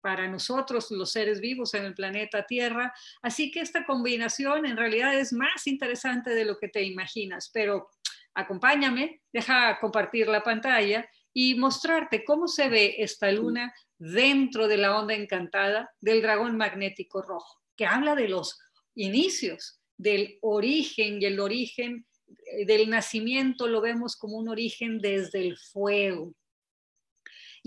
[0.00, 2.92] para nosotros los seres vivos en el planeta Tierra.
[3.22, 7.88] Así que esta combinación en realidad es más interesante de lo que te imaginas, pero
[8.34, 14.98] acompáñame, deja compartir la pantalla y mostrarte cómo se ve esta luna dentro de la
[14.98, 18.58] onda encantada del dragón magnético rojo, que habla de los
[18.94, 22.06] inicios, del origen y el origen
[22.46, 26.34] eh, del nacimiento lo vemos como un origen desde el fuego.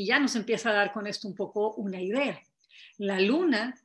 [0.01, 2.41] Y ya nos empieza a dar con esto un poco una idea.
[2.97, 3.79] La luna,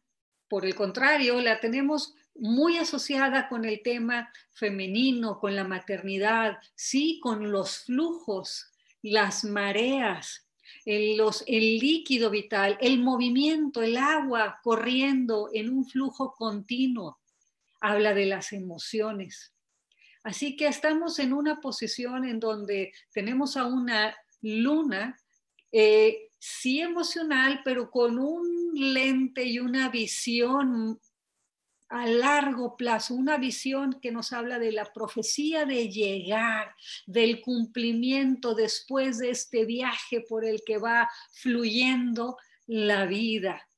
[0.49, 7.21] por el contrario, la tenemos muy asociada con el tema femenino, con la maternidad, sí,
[7.23, 10.47] con los flujos, las mareas,
[10.87, 17.19] el, líquido vital, el movimiento, el agua corriendo en un flujo continuo.
[17.79, 19.53] Habla de las emociones.
[20.23, 25.19] Así que estamos en una posición en donde tenemos a una luna,
[25.79, 30.99] eh, sí emocional, pero con un lente y una visión
[31.91, 36.75] a largo plazo, una visión que nos habla de la profecía de llegar,
[37.07, 43.69] del cumplimiento después de este viaje por el que va fluyendo la vida.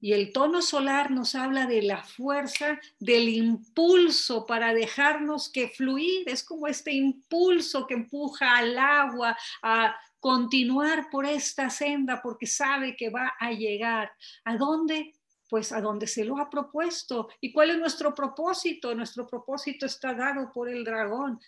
[0.00, 6.28] Y el tono solar nos habla de la fuerza, del impulso para dejarnos que fluir.
[6.28, 12.96] Es como este impulso que empuja al agua a continuar por esta senda porque sabe
[12.96, 14.10] que va a llegar.
[14.44, 15.12] ¿A dónde?
[15.48, 17.28] pues a donde se lo ha propuesto.
[17.40, 18.94] ¿Y cuál es nuestro propósito?
[18.94, 21.40] Nuestro propósito está dado por el dragón,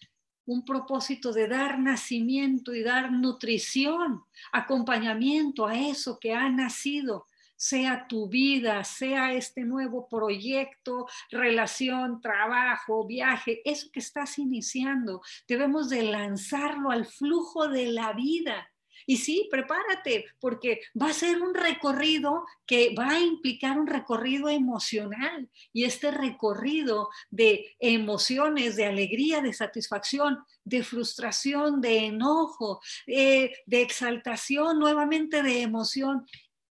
[0.46, 7.26] un propósito de dar nacimiento y dar nutrición, acompañamiento a eso que ha nacido,
[7.60, 15.90] sea tu vida, sea este nuevo proyecto, relación, trabajo, viaje, eso que estás iniciando, debemos
[15.90, 18.66] de lanzarlo al flujo de la vida
[19.06, 24.48] y sí, prepárate, porque va a ser un recorrido que va a implicar un recorrido
[24.48, 25.48] emocional.
[25.72, 33.82] Y este recorrido de emociones, de alegría, de satisfacción, de frustración, de enojo, eh, de
[33.82, 36.24] exaltación, nuevamente de emoción,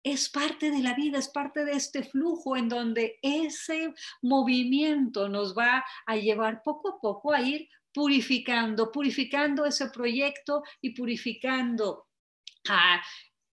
[0.03, 5.57] es parte de la vida, es parte de este flujo en donde ese movimiento nos
[5.57, 12.07] va a llevar poco a poco a ir purificando, purificando ese proyecto y purificando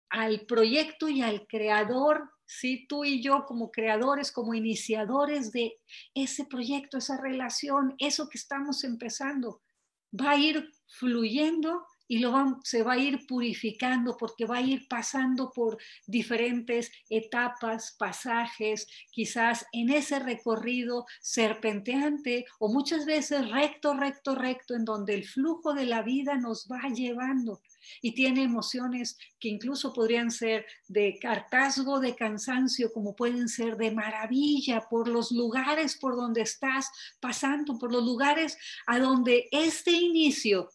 [0.09, 2.85] al proyecto y al creador, ¿sí?
[2.87, 5.77] tú y yo como creadores, como iniciadores de
[6.13, 9.61] ese proyecto, esa relación, eso que estamos empezando,
[10.13, 12.23] va a ir fluyendo y
[12.63, 19.65] se va a ir purificando porque va a ir pasando por diferentes etapas, pasajes, quizás
[19.71, 25.85] en ese recorrido serpenteante o muchas veces recto, recto, recto, en donde el flujo de
[25.85, 27.61] la vida nos va llevando.
[28.01, 33.91] Y tiene emociones que incluso podrían ser de hartazgo, de cansancio, como pueden ser de
[33.91, 36.89] maravilla por los lugares por donde estás
[37.19, 40.69] pasando, por los lugares a donde este inicio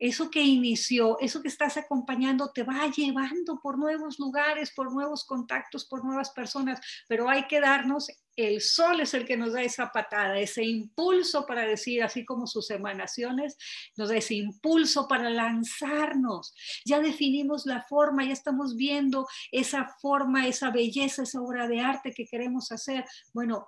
[0.00, 5.24] eso que inició, eso que estás acompañando, te va llevando por nuevos lugares, por nuevos
[5.24, 9.62] contactos, por nuevas personas, pero hay que darnos, el sol es el que nos da
[9.62, 13.58] esa patada, ese impulso para decir, así como sus emanaciones,
[13.96, 16.54] nos da ese impulso para lanzarnos.
[16.86, 22.12] Ya definimos la forma, ya estamos viendo esa forma, esa belleza, esa obra de arte
[22.12, 23.04] que queremos hacer.
[23.34, 23.66] Bueno,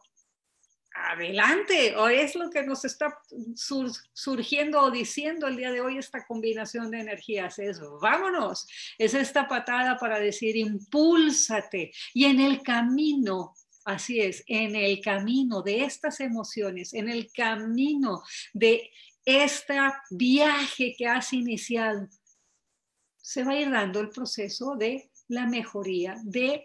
[0.94, 3.18] adelante, o es lo que nos está
[3.54, 8.66] surgiendo o diciendo el día de hoy esta combinación de energías, es vámonos,
[8.98, 13.54] es esta patada para decir impúlsate y en el camino,
[13.84, 18.90] así es, en el camino de estas emociones, en el camino de
[19.24, 19.78] este
[20.10, 22.08] viaje que has iniciado,
[23.16, 26.64] se va a ir dando el proceso de la mejoría, de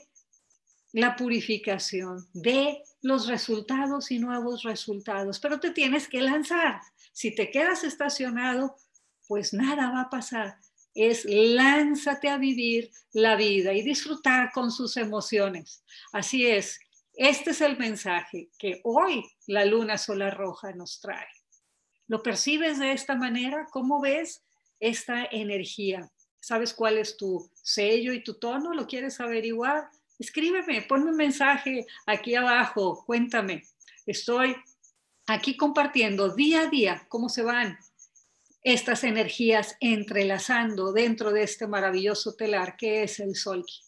[0.93, 6.81] la purificación, de los resultados y nuevos resultados, pero te tienes que lanzar.
[7.13, 8.75] Si te quedas estacionado,
[9.29, 10.57] pues nada va a pasar.
[10.93, 15.85] Es lánzate a vivir la vida y disfrutar con sus emociones.
[16.11, 16.79] Así es,
[17.13, 21.27] este es el mensaje que hoy la luna solar roja nos trae.
[22.07, 23.67] ¿Lo percibes de esta manera?
[23.71, 24.43] ¿Cómo ves
[24.81, 26.11] esta energía?
[26.41, 28.73] ¿Sabes cuál es tu sello y tu tono?
[28.73, 29.89] ¿Lo quieres averiguar?
[30.19, 33.63] Escríbeme, ponme un mensaje aquí abajo, cuéntame.
[34.05, 34.55] Estoy
[35.27, 37.77] aquí compartiendo día a día cómo se van
[38.63, 43.81] estas energías entrelazando dentro de este maravilloso telar que es el Solki.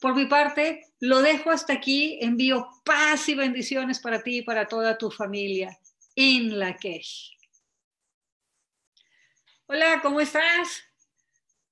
[0.00, 2.18] Por mi parte, lo dejo hasta aquí.
[2.20, 5.78] Envío paz y bendiciones para ti y para toda tu familia.
[6.14, 7.36] In Lakesh.
[9.66, 10.82] Hola, ¿cómo estás?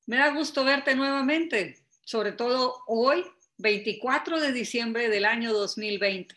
[0.06, 3.24] Me da gusto verte nuevamente, sobre todo hoy
[3.58, 6.36] 24 de diciembre del año 2020,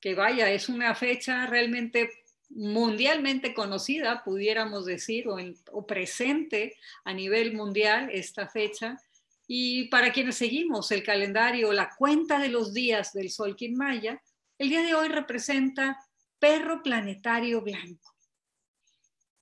[0.00, 2.10] que vaya, es una fecha realmente
[2.50, 9.00] mundialmente conocida, pudiéramos decir, o, presente a nivel mundial esta fecha.
[9.46, 14.20] Y para quienes seguimos el calendario, la cuenta de los días del Sol Maya,
[14.58, 15.98] el día de hoy representa
[16.38, 18.14] perro planetario blanco.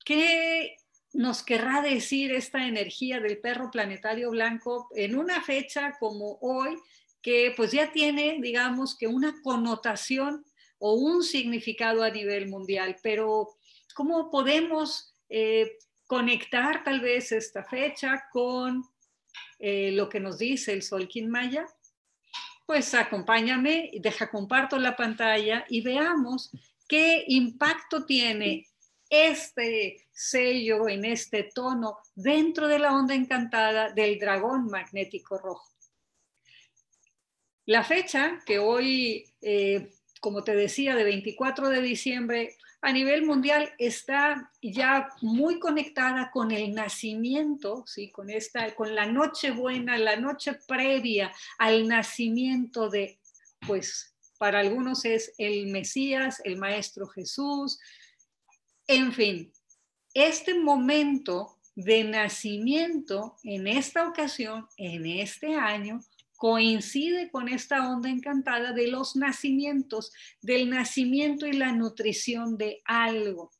[0.05, 0.77] ¿Qué
[1.12, 6.77] nos querrá decir esta energía del perro planetario blanco en una fecha como hoy,
[7.23, 10.45] que pues ya tiene, digamos, que una connotación
[10.78, 13.49] o un significado a nivel mundial, pero
[13.95, 15.73] ¿cómo podemos eh,
[16.07, 18.85] conectar tal vez esta fecha con
[19.59, 21.66] eh, lo que nos dice el Solkin Maya?
[22.65, 26.51] Pues acompáñame, deja comparto la pantalla y veamos
[26.89, 28.70] qué impacto tiene
[29.11, 35.69] este sello en este tono dentro de la onda encantada del dragón magnético rojo.
[37.66, 43.73] La fecha que hoy, eh, como te decía, de 24 de diciembre, a nivel mundial
[43.78, 48.11] está ya muy conectada con el nacimiento, ¿sí?
[48.11, 53.20] con, esta, con la noche buena, la noche previa al nacimiento de,
[53.66, 57.78] pues para algunos es el Mesías, el Maestro Jesús,
[58.91, 59.53] en fin,
[60.15, 66.01] este momento de nacimiento en esta ocasión, en este año,
[66.37, 70.12] coincide con esta onda encantada de los nacimientos,
[70.43, 73.53] del nacimiento y la nutrición de algo.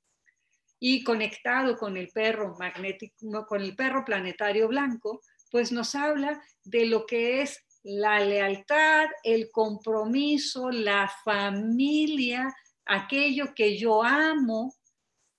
[0.81, 5.20] Y conectado con el perro magnético, con el perro planetario blanco,
[5.52, 12.52] pues nos habla de lo que es la lealtad, el compromiso, la familia,
[12.85, 14.74] aquello que yo amo,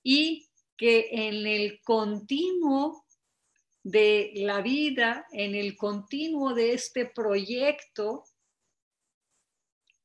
[0.03, 0.47] y
[0.77, 3.05] que en el continuo
[3.83, 8.23] de la vida, en el continuo de este proyecto,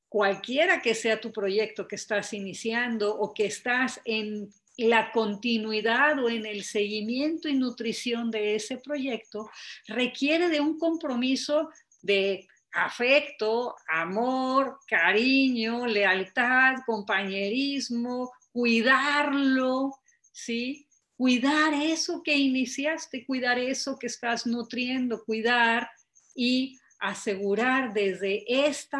[0.09, 6.29] cualquiera que sea tu proyecto que estás iniciando o que estás en la continuidad o
[6.29, 9.51] en el seguimiento y nutrición de ese proyecto,
[9.87, 11.71] requiere de un compromiso
[12.03, 19.99] de afecto, amor, cariño, lealtad, compañerismo, cuidarlo,
[20.33, 20.89] ¿sí?
[21.15, 25.91] Cuidar eso que iniciaste, cuidar eso que estás nutriendo, cuidar
[26.35, 28.97] y asegurar desde este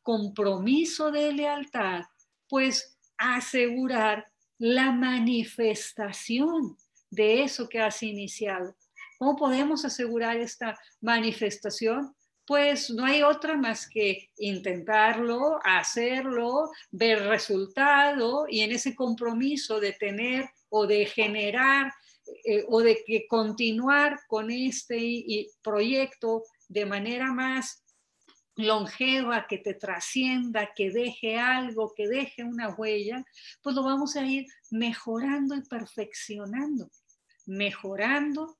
[0.00, 2.04] compromiso de lealtad,
[2.48, 4.26] pues asegurar
[4.56, 6.78] la manifestación
[7.10, 8.74] de eso que has iniciado.
[9.18, 12.16] ¿Cómo podemos asegurar esta manifestación?
[12.46, 19.92] Pues no hay otra más que intentarlo, hacerlo, ver resultado y en ese compromiso de
[19.92, 21.92] tener o de generar
[22.44, 27.82] eh, o de que continuar con este proyecto de manera más
[28.56, 33.24] longeva, que te trascienda, que deje algo, que deje una huella,
[33.62, 36.88] pues lo vamos a ir mejorando y perfeccionando,
[37.46, 38.56] mejorando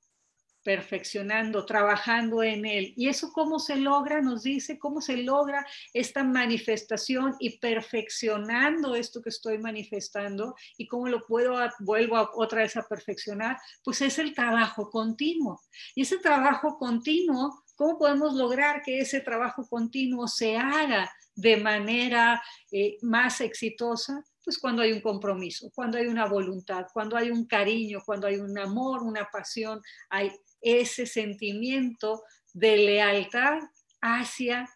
[0.64, 2.94] perfeccionando, trabajando en él.
[2.96, 4.20] ¿Y eso cómo se logra?
[4.22, 11.08] Nos dice cómo se logra esta manifestación y perfeccionando esto que estoy manifestando y cómo
[11.08, 15.60] lo puedo, vuelvo a, otra vez a perfeccionar, pues es el trabajo continuo.
[15.94, 22.42] Y ese trabajo continuo, ¿cómo podemos lograr que ese trabajo continuo se haga de manera
[22.72, 24.24] eh, más exitosa?
[24.44, 28.36] Pues cuando hay un compromiso, cuando hay una voluntad, cuando hay un cariño, cuando hay
[28.36, 29.80] un amor, una pasión,
[30.10, 30.30] hay
[30.64, 32.24] ese sentimiento
[32.54, 33.58] de lealtad
[34.00, 34.68] hacia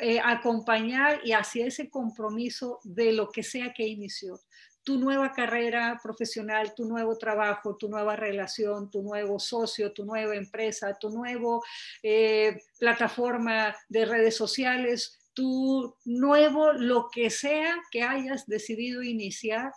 [0.00, 4.40] eh, acompañar y hacia ese compromiso de lo que sea que inició.
[4.84, 10.36] Tu nueva carrera profesional, tu nuevo trabajo, tu nueva relación, tu nuevo socio, tu nueva
[10.36, 11.62] empresa, tu nuevo
[12.02, 19.72] eh, plataforma de redes sociales, tu nuevo, lo que sea que hayas decidido iniciar,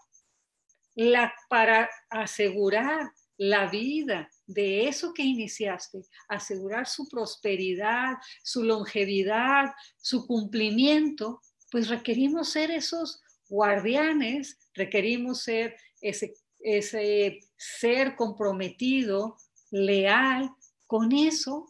[0.95, 10.25] la, para asegurar la vida de eso que iniciaste, asegurar su prosperidad, su longevidad, su
[10.25, 11.41] cumplimiento,
[11.71, 19.37] pues requerimos ser esos guardianes, requerimos ser ese, ese ser comprometido,
[19.71, 20.51] leal
[20.87, 21.67] con eso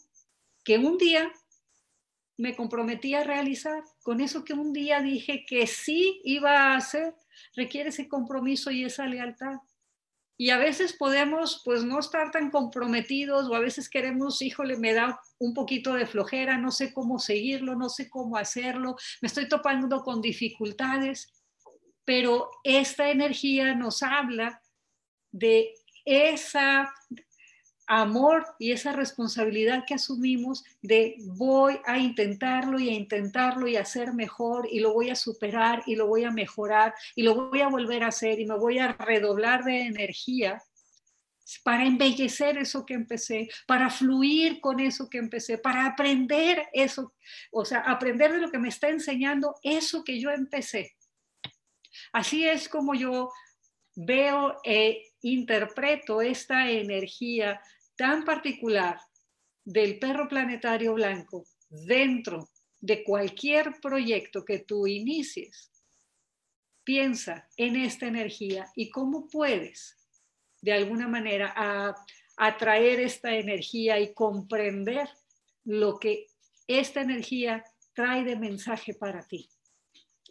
[0.63, 1.31] que un día
[2.37, 7.15] me comprometí a realizar, con eso que un día dije que sí iba a hacer,
[7.55, 9.55] requiere ese compromiso y esa lealtad.
[10.38, 14.94] Y a veces podemos pues no estar tan comprometidos o a veces queremos, híjole, me
[14.94, 19.48] da un poquito de flojera, no sé cómo seguirlo, no sé cómo hacerlo, me estoy
[19.48, 21.34] topando con dificultades,
[22.03, 24.62] pero esta energía nos habla
[25.32, 25.74] de
[26.06, 26.94] esa
[27.88, 33.82] amor y esa responsabilidad que asumimos de voy a intentarlo y a intentarlo y a
[33.82, 37.62] hacer mejor y lo voy a superar y lo voy a mejorar y lo voy
[37.62, 40.62] a volver a hacer y me voy a redoblar de energía
[41.64, 47.14] para embellecer eso que empecé, para fluir con eso que empecé, para aprender eso,
[47.52, 50.95] o sea, aprender de lo que me está enseñando eso que yo empecé.
[52.12, 53.30] Así es como yo
[53.95, 57.62] veo e interpreto esta energía
[57.95, 58.99] tan particular
[59.63, 62.49] del perro planetario blanco dentro
[62.80, 65.72] de cualquier proyecto que tú inicies,
[66.84, 69.97] piensa en esta energía y cómo puedes
[70.61, 71.95] de alguna manera
[72.38, 75.09] atraer esta energía y comprender
[75.63, 76.27] lo que
[76.67, 77.63] esta energía
[77.93, 79.49] trae de mensaje para ti.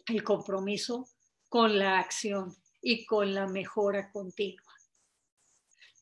[0.07, 1.09] El compromiso
[1.49, 4.73] con la acción y con la mejora continua.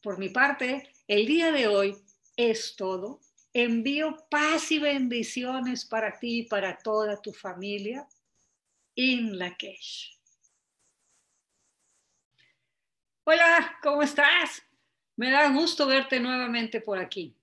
[0.01, 1.97] Por mi parte, el día de hoy
[2.35, 3.19] es todo.
[3.53, 8.07] Envío paz y bendiciones para ti y para toda tu familia.
[8.95, 10.19] In Lakesh.
[13.25, 14.63] Hola, ¿cómo estás?
[15.15, 17.35] Me da gusto verte nuevamente por aquí.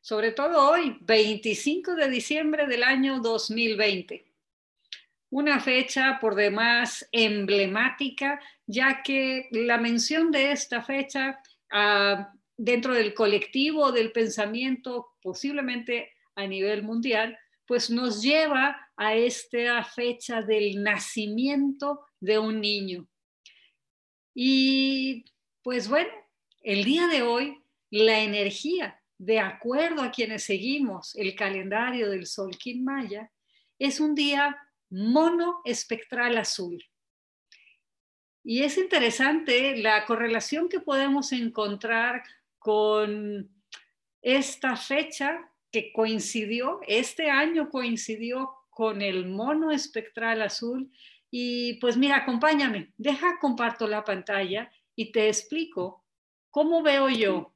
[0.00, 4.24] Sobre todo hoy, 25 de diciembre del año 2020.
[5.30, 13.14] Una fecha por demás emblemática, ya que la mención de esta fecha ah, dentro del
[13.14, 22.00] colectivo del pensamiento, posiblemente a nivel mundial, pues nos lleva a esta fecha del nacimiento
[22.20, 23.06] de un niño.
[24.34, 25.24] Y
[25.62, 26.10] pues bueno,
[26.62, 32.56] el día de hoy, la energía, de acuerdo a quienes seguimos el calendario del Sol
[32.80, 33.30] Maya,
[33.78, 34.56] es un día
[34.90, 36.82] mono espectral azul.
[38.42, 42.22] Y es interesante la correlación que podemos encontrar
[42.58, 43.50] con
[44.22, 50.90] esta fecha que coincidió, este año coincidió con el mono espectral azul.
[51.30, 56.04] Y pues mira, acompáñame, deja, comparto la pantalla y te explico
[56.50, 57.54] cómo veo yo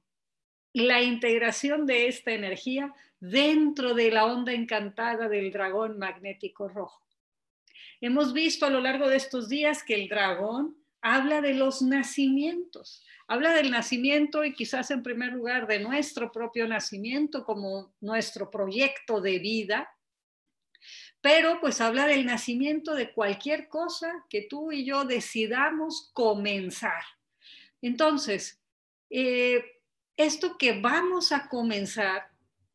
[0.74, 7.06] la integración de esta energía dentro de la onda encantada del dragón magnético rojo.
[8.00, 13.04] Hemos visto a lo largo de estos días que el dragón habla de los nacimientos,
[13.32, 19.22] habla del nacimiento y quizás en primer lugar de nuestro propio nacimiento como nuestro proyecto
[19.22, 19.88] de vida,
[21.22, 27.02] pero pues habla del nacimiento de cualquier cosa que tú y yo decidamos comenzar.
[27.80, 28.60] Entonces,
[29.08, 29.80] eh,
[30.18, 32.28] esto que vamos a comenzar,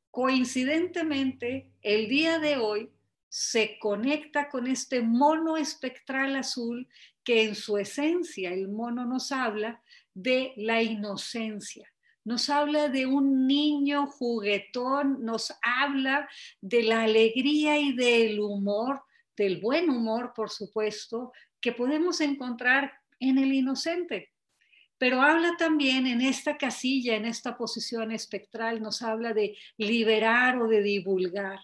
[0.09, 2.89] coincidentemente, el día de hoy
[3.29, 6.88] se conecta con este mono espectral azul
[7.23, 9.84] que en su esencia el mono nos habla
[10.18, 11.88] de la inocencia.
[12.23, 16.27] Nos habla de un niño juguetón, nos habla
[16.60, 19.03] de la alegría y del humor,
[19.35, 21.31] del buen humor, por supuesto,
[21.61, 24.31] que podemos encontrar en el inocente.
[24.98, 30.68] Pero habla también en esta casilla, en esta posición espectral, nos habla de liberar o
[30.68, 31.60] de divulgar.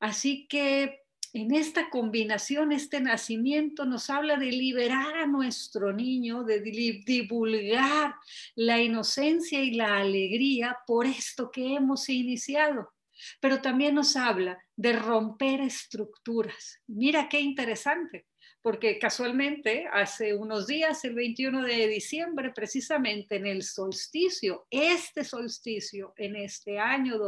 [0.00, 1.03] Así que
[1.34, 8.14] en esta combinación, este nacimiento nos habla de liberar a nuestro niño, de divulgar
[8.54, 12.94] la inocencia y la alegría por esto que hemos iniciado.
[13.40, 16.80] Pero también nos habla de romper estructuras.
[16.86, 18.26] Mira qué interesante
[18.62, 26.14] porque casualmente hace unos días, el 21 de diciembre, precisamente en el solsticio, este solsticio
[26.16, 27.18] en este año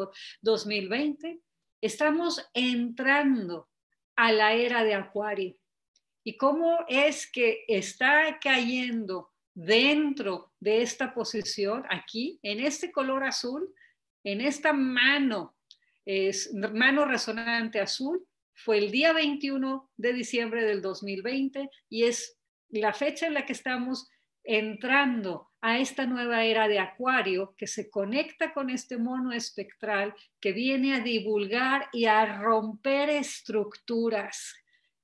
[0.41, 1.41] 2020,
[1.83, 3.69] estamos entrando
[4.17, 5.57] a la era de Acuario.
[6.25, 13.73] ¿Y cómo es que está cayendo dentro de esta posición, aquí, en este color azul,
[14.25, 15.57] en esta mano,
[16.05, 18.27] es, mano resonante azul?
[18.57, 22.39] fue el día 21 de diciembre del 2020 y es
[22.71, 24.09] la fecha en la que estamos
[24.43, 30.53] entrando a esta nueva era de Acuario que se conecta con este mono espectral que
[30.53, 34.55] viene a divulgar y a romper estructuras.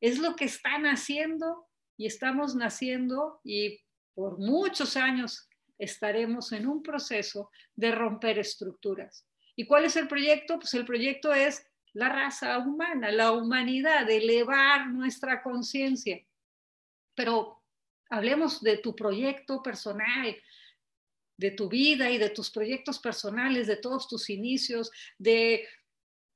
[0.01, 1.66] Es lo que están haciendo
[1.97, 3.80] y estamos naciendo y
[4.14, 5.48] por muchos años
[5.78, 9.26] estaremos en un proceso de romper estructuras.
[9.56, 10.60] ¿Y cuál es el proyecto?
[10.60, 16.24] Pues el proyecto es la raza humana, la humanidad, elevar nuestra conciencia.
[17.16, 17.61] Pero
[18.12, 20.36] hablemos de tu proyecto personal,
[21.39, 25.66] de tu vida y de tus proyectos personales, de todos tus inicios, de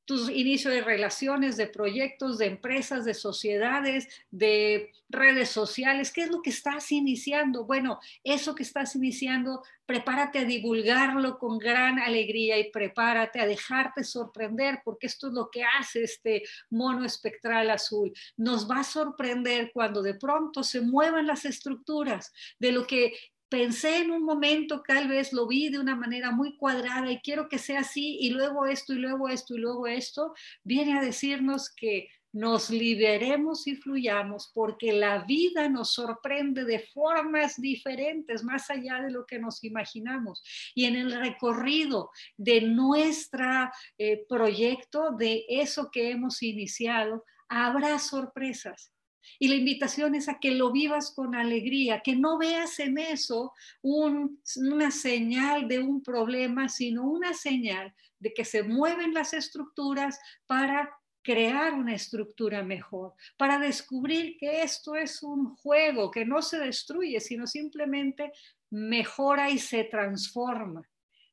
[0.06, 6.12] tus inicios de relaciones, de proyectos, de empresas, de sociedades, de redes sociales.
[6.12, 7.64] ¿Qué es lo que estás iniciando?
[7.64, 14.04] Bueno, eso que estás iniciando, prepárate a divulgarlo con gran alegría y prepárate a dejarte
[14.04, 18.12] sorprender, porque esto es lo que hace este mono espectral azul.
[18.36, 23.12] Nos va a sorprender cuando de pronto se muevan las estructuras de lo que
[23.48, 27.48] pensé en un momento, tal vez lo vi de una manera muy cuadrada y quiero
[27.48, 31.70] que sea así, y luego esto, y luego esto, y luego esto, viene a decirnos
[31.74, 39.00] que nos liberemos y fluyamos porque la vida nos sorprende de formas diferentes, más allá
[39.00, 40.42] de lo que nos imaginamos.
[40.74, 48.92] Y en el recorrido de nuestro eh, proyecto, de eso que hemos iniciado, habrá sorpresas
[49.38, 53.52] y la invitación es a que lo vivas con alegría, que no veas en eso
[53.82, 60.90] una señal de un problema, sino una señal de que se mueven las estructuras para
[61.22, 67.20] crear una estructura mejor, para descubrir que esto es un juego que no se destruye,
[67.20, 68.32] sino simplemente
[68.70, 70.82] mejora y se transforma.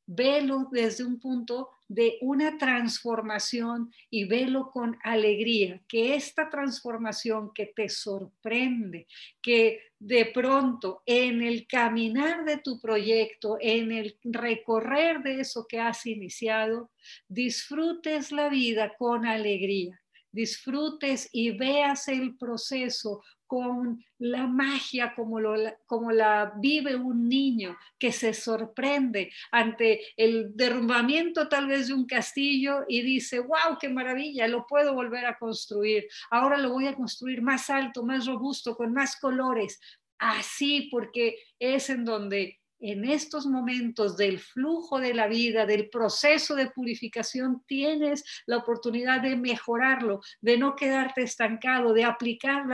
[0.05, 7.67] Velo desde un punto de una transformación y velo con alegría, que esta transformación que
[7.67, 9.05] te sorprende,
[9.43, 15.79] que de pronto en el caminar de tu proyecto, en el recorrer de eso que
[15.79, 16.89] has iniciado,
[17.27, 19.99] disfrutes la vida con alegría
[20.33, 23.21] disfrutes y veas el proceso
[23.53, 25.53] con la magia como, lo,
[25.85, 32.07] como la vive un niño que se sorprende ante el derrumbamiento tal vez de un
[32.07, 36.07] castillo y dice, wow, qué maravilla, lo puedo volver a construir.
[36.31, 39.79] Ahora lo voy a construir más alto, más robusto, con más colores.
[40.17, 46.53] Así, porque es en donde en estos momentos del flujo de la vida, del proceso
[46.53, 52.65] de purificación, tienes la oportunidad de mejorarlo, de no quedarte estancado, de aplicar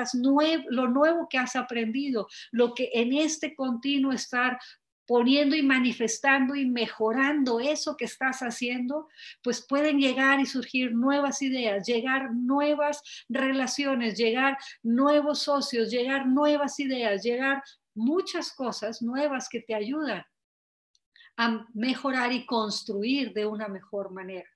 [0.69, 4.57] lo nuevo que has aprendido, lo que en este continuo estar
[5.05, 9.07] poniendo y manifestando y mejorando eso que estás haciendo,
[9.43, 16.79] pues pueden llegar y surgir nuevas ideas, llegar nuevas relaciones, llegar nuevos socios, llegar nuevas
[16.79, 17.63] ideas, llegar
[17.99, 20.23] muchas cosas nuevas que te ayudan
[21.37, 24.49] a mejorar y construir de una mejor manera.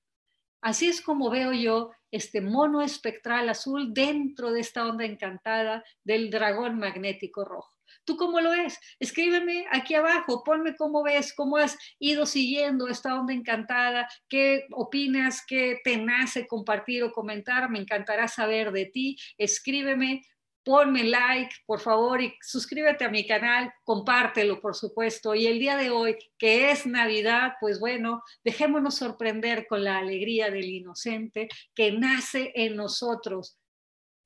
[0.61, 6.29] Así es como veo yo este mono espectral azul dentro de esta onda encantada del
[6.29, 7.73] dragón magnético rojo.
[8.05, 8.79] ¿Tú cómo lo ves?
[8.99, 15.43] Escríbeme aquí abajo, ponme cómo ves, cómo has ido siguiendo esta onda encantada, qué opinas,
[15.47, 17.69] qué te nace compartir o comentar.
[17.69, 19.17] Me encantará saber de ti.
[19.37, 20.21] Escríbeme
[20.63, 25.35] ponme like, por favor, y suscríbete a mi canal, compártelo, por supuesto.
[25.35, 30.49] Y el día de hoy, que es Navidad, pues bueno, dejémonos sorprender con la alegría
[30.49, 33.59] del inocente que nace en nosotros.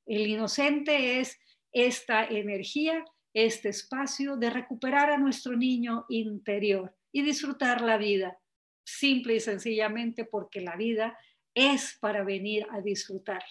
[0.06, 1.38] El inocente es
[1.72, 3.04] esta energía
[3.44, 8.36] este espacio de recuperar a nuestro niño interior y disfrutar la vida,
[8.84, 11.16] simple y sencillamente porque la vida
[11.54, 13.46] es para venir a disfrutarla.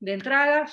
[0.00, 0.66] De entrada,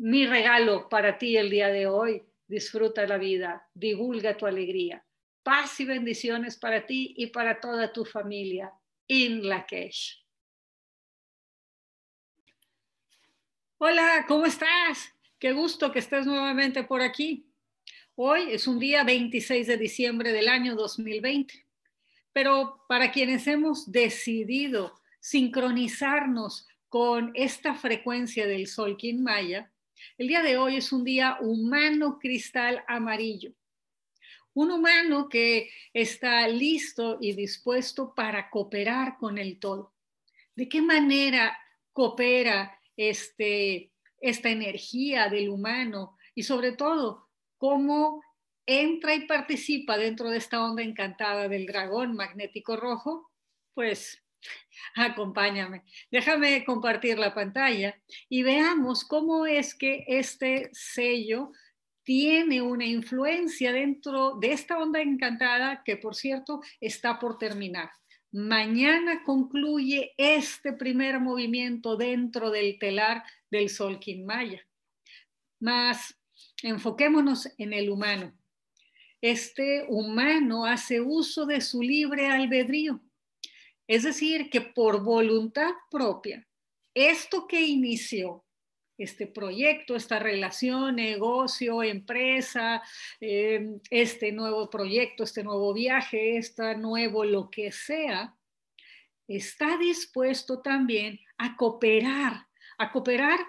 [0.00, 5.04] mi regalo para ti el día de hoy, disfruta la vida, divulga tu alegría.
[5.42, 8.72] Paz y bendiciones para ti y para toda tu familia.
[9.08, 10.24] In Lakesh.
[13.76, 15.12] Hola, ¿cómo estás?
[15.38, 17.52] Qué gusto que estés nuevamente por aquí.
[18.14, 21.66] Hoy es un día 26 de diciembre del año 2020,
[22.32, 29.70] pero para quienes hemos decidido sincronizarnos con esta frecuencia del Sol Maya,
[30.18, 33.52] el día de hoy es un día humano cristal amarillo.
[34.52, 39.94] Un humano que está listo y dispuesto para cooperar con el todo.
[40.56, 41.56] ¿De qué manera
[41.92, 48.22] coopera este, esta energía del humano y sobre todo cómo
[48.66, 53.30] entra y participa dentro de esta onda encantada del dragón magnético rojo,
[53.74, 54.22] pues
[54.94, 55.84] acompáñame.
[56.10, 57.96] Déjame compartir la pantalla
[58.28, 61.52] y veamos cómo es que este sello
[62.02, 67.90] tiene una influencia dentro de esta onda encantada que, por cierto, está por terminar.
[68.32, 74.64] Mañana concluye este primer movimiento dentro del telar del Sol Maya.
[75.58, 76.16] Más
[76.62, 78.32] enfoquémonos en el humano.
[79.20, 83.00] Este humano hace uso de su libre albedrío,
[83.90, 86.46] es decir, que por voluntad propia,
[86.94, 88.44] esto que inició,
[88.96, 92.84] este proyecto, esta relación, negocio, empresa,
[93.18, 98.36] em, este nuevo proyecto, este nuevo viaje, este nuevo lo que sea,
[99.26, 102.46] está dispuesto también a cooperar,
[102.78, 103.40] a cooperar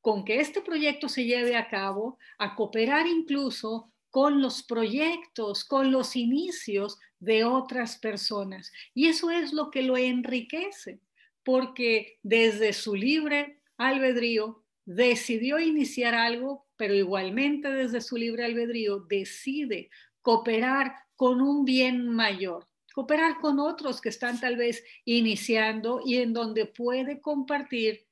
[0.00, 5.90] con que este proyecto se lleve a cabo, a cooperar incluso con los proyectos, con
[5.90, 8.70] los inicios de otras personas.
[8.94, 11.00] Y eso es lo que lo enriquece,
[11.42, 19.90] porque desde su libre albedrío decidió iniciar algo, pero igualmente desde su libre albedrío decide
[20.22, 26.32] cooperar con un bien mayor, cooperar con otros que están tal vez iniciando y en
[26.32, 28.03] donde puede compartir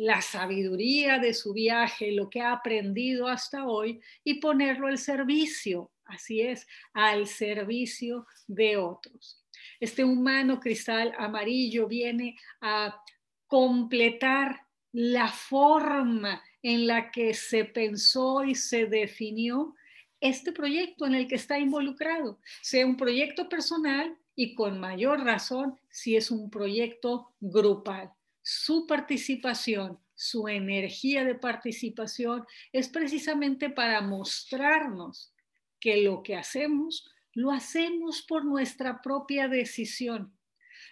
[0.00, 5.92] la sabiduría de su viaje, lo que ha aprendido hasta hoy y ponerlo al servicio,
[6.06, 9.44] así es, al servicio de otros.
[9.78, 12.98] Este humano cristal amarillo viene a
[13.46, 19.74] completar la forma en la que se pensó y se definió
[20.18, 25.78] este proyecto en el que está involucrado, sea un proyecto personal y con mayor razón
[25.90, 28.14] si es un proyecto grupal.
[28.42, 35.32] Su participación, su energía de participación es precisamente para mostrarnos
[35.78, 40.36] que lo que hacemos lo hacemos por nuestra propia decisión.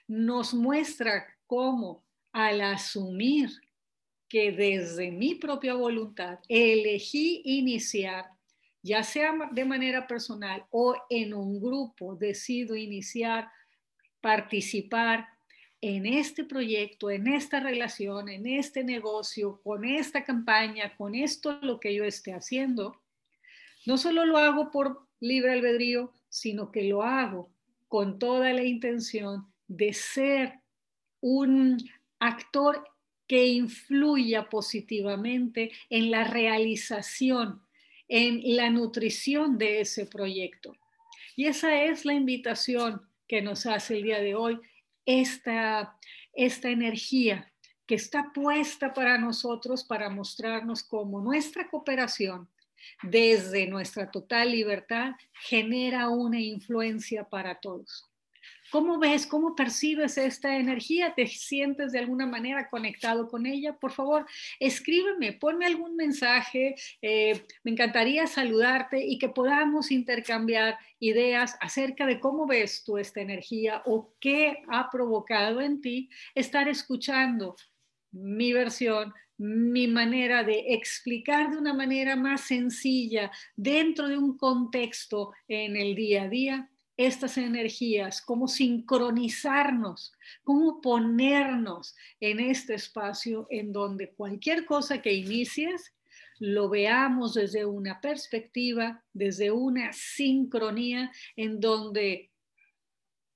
[0.06, 3.50] Nos muestra cómo al asumir
[4.28, 8.26] que desde mi propia voluntad elegí iniciar,
[8.82, 13.50] ya sea de manera personal o en un grupo, decido iniciar,
[14.20, 15.26] participar
[15.80, 21.78] en este proyecto, en esta relación, en este negocio, con esta campaña, con esto lo
[21.78, 23.00] que yo esté haciendo,
[23.86, 27.50] no solo lo hago por libre albedrío, sino que lo hago
[27.86, 30.60] con toda la intención de ser
[31.20, 31.78] un
[32.18, 32.84] actor
[33.26, 37.62] que influya positivamente en la realización,
[38.08, 40.76] en la nutrición de ese proyecto.
[41.36, 44.58] Y esa es la invitación que nos hace el día de hoy,
[45.08, 45.98] esta,
[46.34, 47.50] esta energía
[47.86, 52.46] que está puesta para nosotros para mostrarnos cómo nuestra cooperación
[53.02, 58.06] desde nuestra total libertad genera una influencia para todos.
[58.70, 61.14] ¿Cómo ves, cómo percibes esta energía?
[61.14, 63.78] ¿Te sientes de alguna manera conectado con ella?
[63.78, 64.26] Por favor,
[64.60, 66.74] escríbeme, ponme algún mensaje.
[67.00, 73.22] Eh, me encantaría saludarte y que podamos intercambiar ideas acerca de cómo ves tú esta
[73.22, 77.56] energía o qué ha provocado en ti estar escuchando
[78.10, 85.32] mi versión, mi manera de explicar de una manera más sencilla dentro de un contexto
[85.46, 90.12] en el día a día estas energías, cómo sincronizarnos,
[90.42, 95.94] cómo ponernos en este espacio en donde cualquier cosa que inicies
[96.40, 102.32] lo veamos desde una perspectiva, desde una sincronía en donde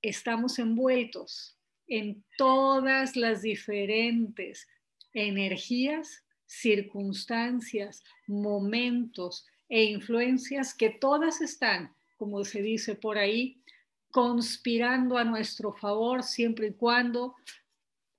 [0.01, 1.57] estamos envueltos
[1.87, 4.67] en todas las diferentes
[5.13, 13.61] energías, circunstancias, momentos e influencias que todas están, como se dice por ahí,
[14.09, 17.35] conspirando a nuestro favor siempre y cuando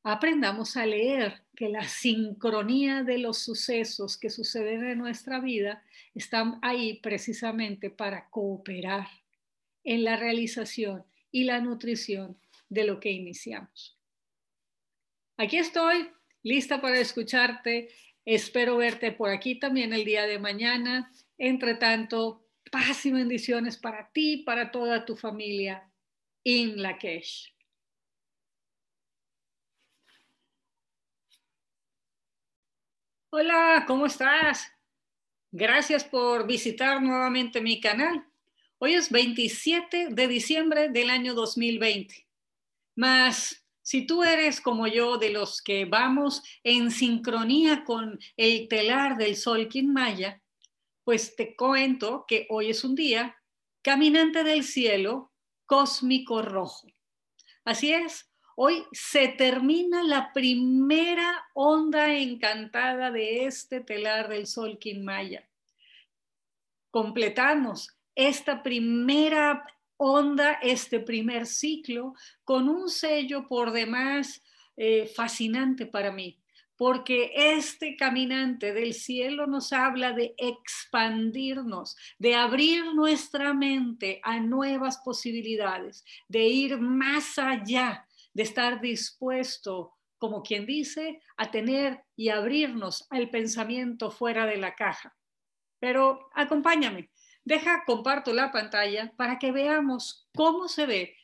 [0.03, 5.83] aprendamos a leer que la sincronía de los sucesos que suceden en nuestra vida
[6.15, 9.09] están ahí precisamente para cooperar
[9.85, 12.37] en la realización y la nutrición
[12.69, 13.99] de lo que iniciamos.
[15.39, 16.11] Aquí estoy,
[16.43, 17.89] lista para escucharte.
[18.27, 21.11] Espero verte por aquí también el día de mañana.
[21.39, 25.91] Entre tanto, paz y bendiciones para ti, para toda tu familia
[26.45, 27.55] en Lakesh.
[33.31, 34.71] Hola, ¿cómo estás?
[35.51, 38.25] Gracias por visitar nuevamente mi canal.
[38.79, 42.29] Hoy es 27 de diciembre del año 2020.
[42.97, 49.17] Más, si tú eres como yo de los que vamos en sincronía con el telar
[49.17, 50.41] del sol Maya,
[51.05, 53.37] pues te cuento que hoy es un día
[53.83, 55.33] caminante del cielo
[55.67, 56.89] cósmico rojo.
[57.65, 65.49] Así es, Hoy se termina la primera onda encantada de este telar del sol Maya.
[66.91, 69.67] Completamos esta primera
[69.97, 72.15] onda, este primer ciclo,
[72.45, 74.41] con un sello por demás
[74.77, 76.39] eh, fascinante para mí,
[76.77, 84.99] porque este caminante del cielo nos habla de expandirnos, de abrir nuestra mente a nuevas
[85.05, 93.07] posibilidades, de ir más allá de estar dispuesto, como quien dice, a tener y abrirnos
[93.11, 95.17] al pensamiento fuera de la caja.
[95.79, 97.11] Pero acompáñame,
[97.45, 101.17] deja, comparto la pantalla para que veamos cómo se ve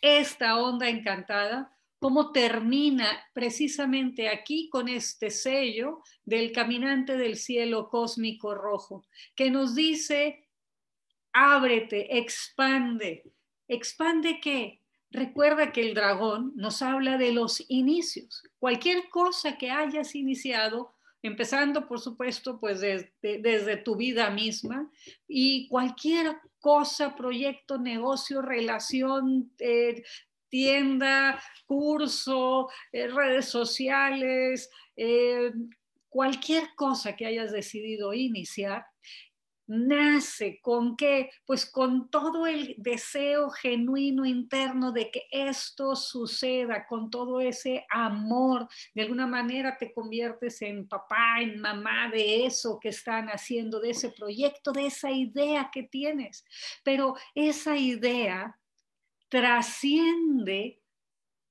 [0.00, 8.54] esta onda encantada, cómo termina precisamente aquí con este sello del caminante del cielo cósmico
[8.54, 9.04] rojo,
[9.34, 10.48] que nos dice,
[11.32, 13.32] ábrete, expande.
[13.68, 14.82] ¿Expande qué?
[15.10, 18.42] Recuerda que el dragón nos habla de los inicios.
[18.58, 24.90] Cualquier cosa que hayas iniciado, empezando por supuesto pues desde, tu vida misma
[25.26, 30.02] y cualquier cosa, proyecto, negocio, relación, eh,
[30.48, 35.52] tienda, curso, eh, redes sociales, eh,
[36.08, 38.86] cualquier cosa que hayas decidido iniciar,
[39.66, 41.30] nace con qué?
[41.44, 48.68] Pues con todo el deseo genuino interno de que esto suceda, con todo ese amor.
[48.94, 53.90] De alguna manera te conviertes en papá, en mamá de eso que están haciendo, de
[53.90, 56.44] ese proyecto, de esa idea que tienes.
[56.84, 58.56] Pero esa idea
[59.28, 60.82] trasciende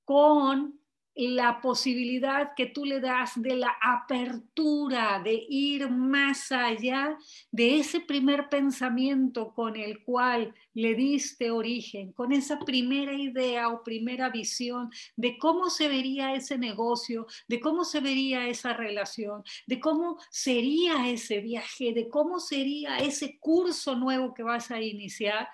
[0.04, 0.80] con
[1.16, 7.16] la posibilidad que tú le das de la apertura, de ir más allá
[7.50, 13.82] de ese primer pensamiento con el cual le diste origen, con esa primera idea o
[13.82, 19.80] primera visión de cómo se vería ese negocio, de cómo se vería esa relación, de
[19.80, 25.48] cómo sería ese viaje, de cómo sería ese curso nuevo que vas a iniciar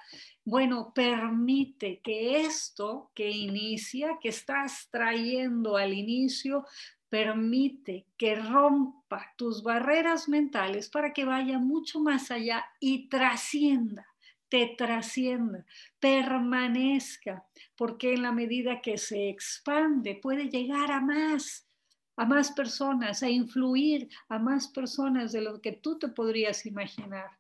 [0.44, 6.66] bueno, permite que esto que inicia, que estás trayendo al inicio,
[7.09, 14.06] permite que rompa tus barreras mentales para que vaya mucho más allá y trascienda,
[14.48, 15.64] te trascienda,
[16.01, 17.47] permanezca,
[17.77, 21.69] porque en la medida que se expande puede llegar a más,
[22.16, 27.31] a más personas, a influir a más personas de lo que tú te podrías imaginar.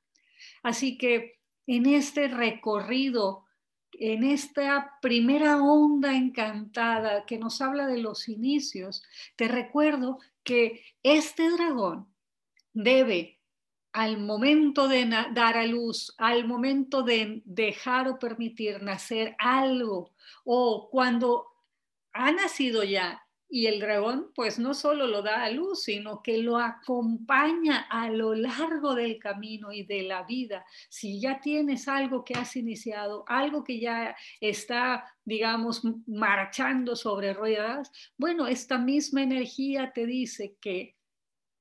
[0.62, 3.44] Así que en este recorrido,
[3.92, 9.02] en esta primera onda encantada que nos habla de los inicios,
[9.36, 12.12] te recuerdo que este dragón
[12.72, 13.38] debe
[13.92, 20.14] al momento de dar a luz, al momento de dejar o permitir nacer algo,
[20.44, 21.46] o cuando
[22.12, 23.21] ha nacido ya
[23.54, 28.08] y el dragón pues no solo lo da a luz, sino que lo acompaña a
[28.08, 30.64] lo largo del camino y de la vida.
[30.88, 37.92] Si ya tienes algo que has iniciado, algo que ya está, digamos, marchando sobre ruedas,
[38.16, 40.96] bueno, esta misma energía te dice que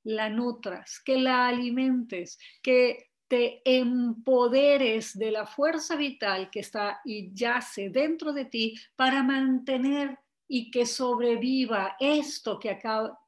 [0.03, 7.33] la nutras, que la alimentes, que te empoderes de la fuerza vital que está y
[7.33, 10.17] yace dentro de ti para mantener
[10.53, 12.77] y que sobreviva esto que,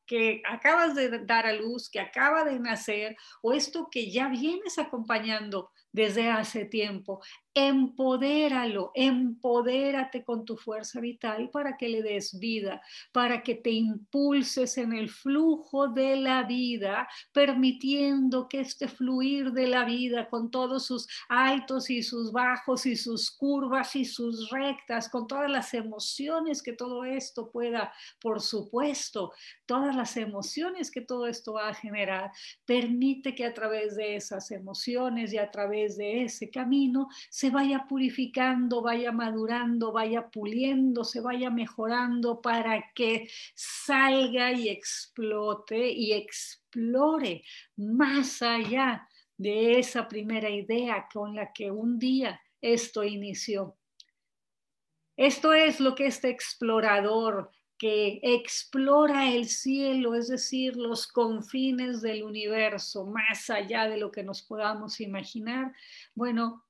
[0.06, 4.78] que acabas de dar a luz, que acaba de nacer, o esto que ya vienes
[4.78, 7.22] acompañando desde hace tiempo.
[7.54, 12.82] Empodéralo, empodérate con tu fuerza vital para que le des vida,
[13.12, 19.68] para que te impulses en el flujo de la vida, permitiendo que este fluir de
[19.68, 25.10] la vida con todos sus altos y sus bajos y sus curvas y sus rectas,
[25.10, 29.32] con todas las emociones que todo esto pueda, por supuesto,
[29.66, 32.32] todas las emociones que todo esto va a generar,
[32.66, 37.10] permite que a través de esas emociones y a través de ese camino
[37.44, 45.92] se vaya purificando, vaya madurando, vaya puliendo, se vaya mejorando para que salga y explote
[45.92, 47.44] y explore
[47.76, 53.76] más allá de esa primera idea con la que un día esto inició.
[55.18, 62.24] Esto es lo que este explorador que explora el cielo, es decir, los confines del
[62.24, 65.74] universo, más allá de lo que nos podamos imaginar,
[66.16, 66.63] bueno,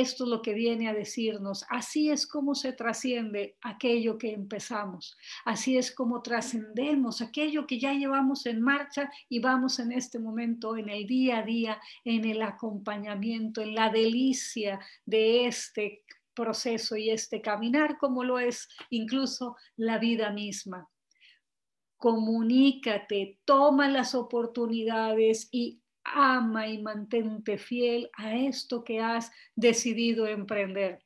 [0.00, 1.64] esto es lo que viene a decirnos.
[1.68, 5.16] Así es como se trasciende aquello que empezamos.
[5.44, 10.76] Así es como trascendemos aquello que ya llevamos en marcha y vamos en este momento,
[10.76, 16.02] en el día a día, en el acompañamiento, en la delicia de este
[16.34, 20.88] proceso y este caminar, como lo es incluso la vida misma.
[21.96, 31.02] Comunícate, toma las oportunidades y ama y mantente fiel a esto que has decidido emprender.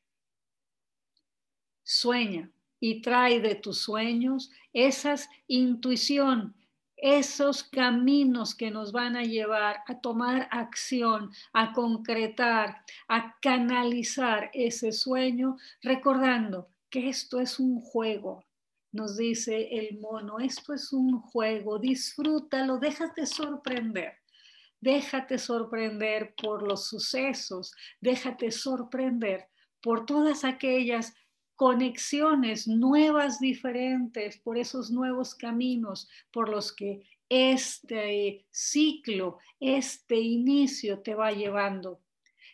[1.83, 2.51] Sueña
[2.81, 6.55] y trae de tus sueños esas intuición,
[6.97, 14.93] esos caminos que nos van a llevar a tomar acción, a concretar, a canalizar ese
[14.93, 18.45] sueño, recordando que esto es un juego.
[18.91, 24.15] Nos dice el mono, esto es un juego, disfrútalo, déjate sorprender.
[24.81, 29.49] Déjate sorprender por los sucesos, déjate sorprender
[29.81, 31.15] por todas aquellas
[31.57, 41.15] conexiones nuevas, diferentes, por esos nuevos caminos por los que este ciclo, este inicio te
[41.15, 42.01] va llevando.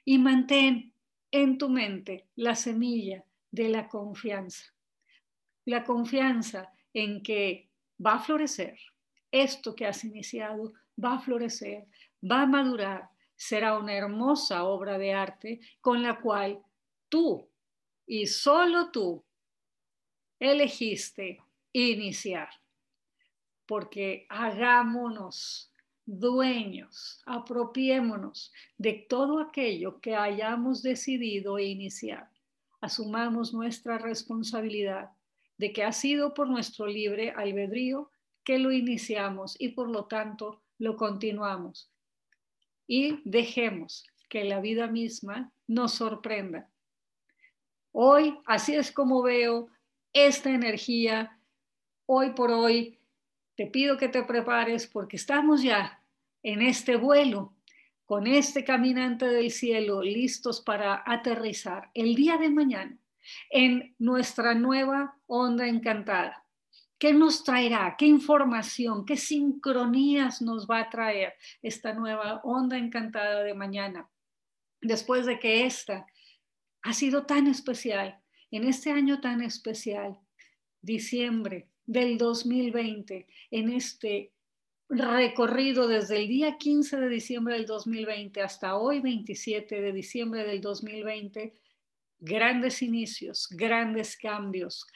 [0.04, 0.94] Y mantén
[1.30, 4.72] en tu mente la semilla de la confianza.
[5.66, 7.70] La confianza en que
[8.04, 8.78] va a florecer.
[9.30, 10.72] Esto que has iniciado
[11.02, 11.86] va a florecer
[12.24, 16.62] va a madurar, será una hermosa obra de arte con la cual
[17.08, 17.50] tú
[18.06, 19.24] y solo tú
[20.38, 21.42] elegiste
[21.72, 22.48] iniciar.
[23.66, 25.72] Porque hagámonos
[26.04, 32.30] dueños, apropiémonos de todo aquello que hayamos decidido iniciar.
[32.80, 35.10] Asumamos nuestra responsabilidad
[35.56, 38.10] de que ha sido por nuestro libre albedrío
[38.42, 41.93] que lo iniciamos y por lo tanto lo continuamos
[42.86, 46.70] y dejemos que la vida misma nos sorprenda.
[47.92, 49.68] Hoy, así es como veo
[50.12, 51.38] esta energía,
[52.06, 52.98] hoy por hoy,
[53.56, 56.02] te pido que te prepares porque estamos ya
[56.42, 57.54] en este vuelo
[58.04, 62.98] con este caminante del cielo listos para aterrizar el día de mañana
[63.50, 66.43] en nuestra nueva onda encantada.
[66.98, 67.96] ¿Qué nos traerá?
[67.98, 69.04] ¿Qué información?
[69.04, 74.08] ¿Qué sincronías nos va a traer esta nueva onda encantada de mañana?
[74.80, 76.06] Después de que esta
[76.82, 80.18] ha sido tan especial, en este año tan especial,
[80.80, 84.32] diciembre del 2020, en este
[84.88, 90.60] recorrido desde el día 15 de diciembre del 2020 hasta hoy 27 de diciembre del
[90.60, 91.54] 2020,
[92.20, 94.86] grandes inicios, grandes cambios,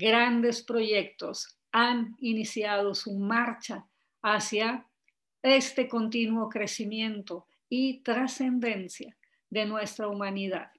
[0.00, 3.86] grandes proyectos han iniciado su marcha
[4.22, 4.86] hacia
[5.42, 9.16] este continuo crecimiento y trascendencia
[9.50, 10.70] de nuestra humanidad.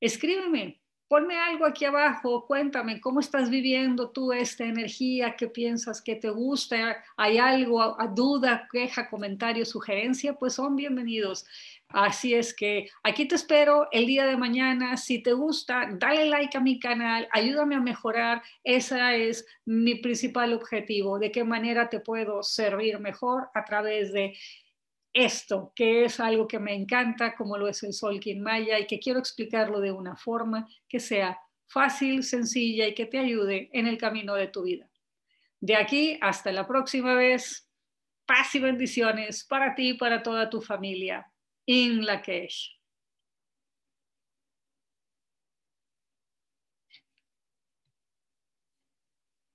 [0.00, 0.82] Escríbeme
[1.14, 6.28] ponme algo aquí abajo, cuéntame cómo estás viviendo tú esta energía, qué piensas que te
[6.28, 11.46] gusta, hay algo, duda, queja, comentario, sugerencia, pues son bienvenidos.
[11.86, 14.96] Así es que aquí te espero el día de mañana.
[14.96, 18.42] Si te gusta, dale like a mi canal, ayúdame a mejorar.
[18.64, 21.20] Ese es mi principal objetivo.
[21.20, 24.36] ¿De qué manera te puedo servir mejor a través de
[25.14, 28.98] esto, que es algo que me encanta, como lo es el Solkin Maya, y que
[28.98, 31.38] quiero explicarlo de una forma que sea
[31.68, 34.90] fácil, sencilla y que te ayude en el camino de tu vida.
[35.60, 37.70] De aquí hasta la próxima vez,
[38.26, 41.30] paz y bendiciones para ti y para toda tu familia.
[41.66, 42.83] In Lakesh.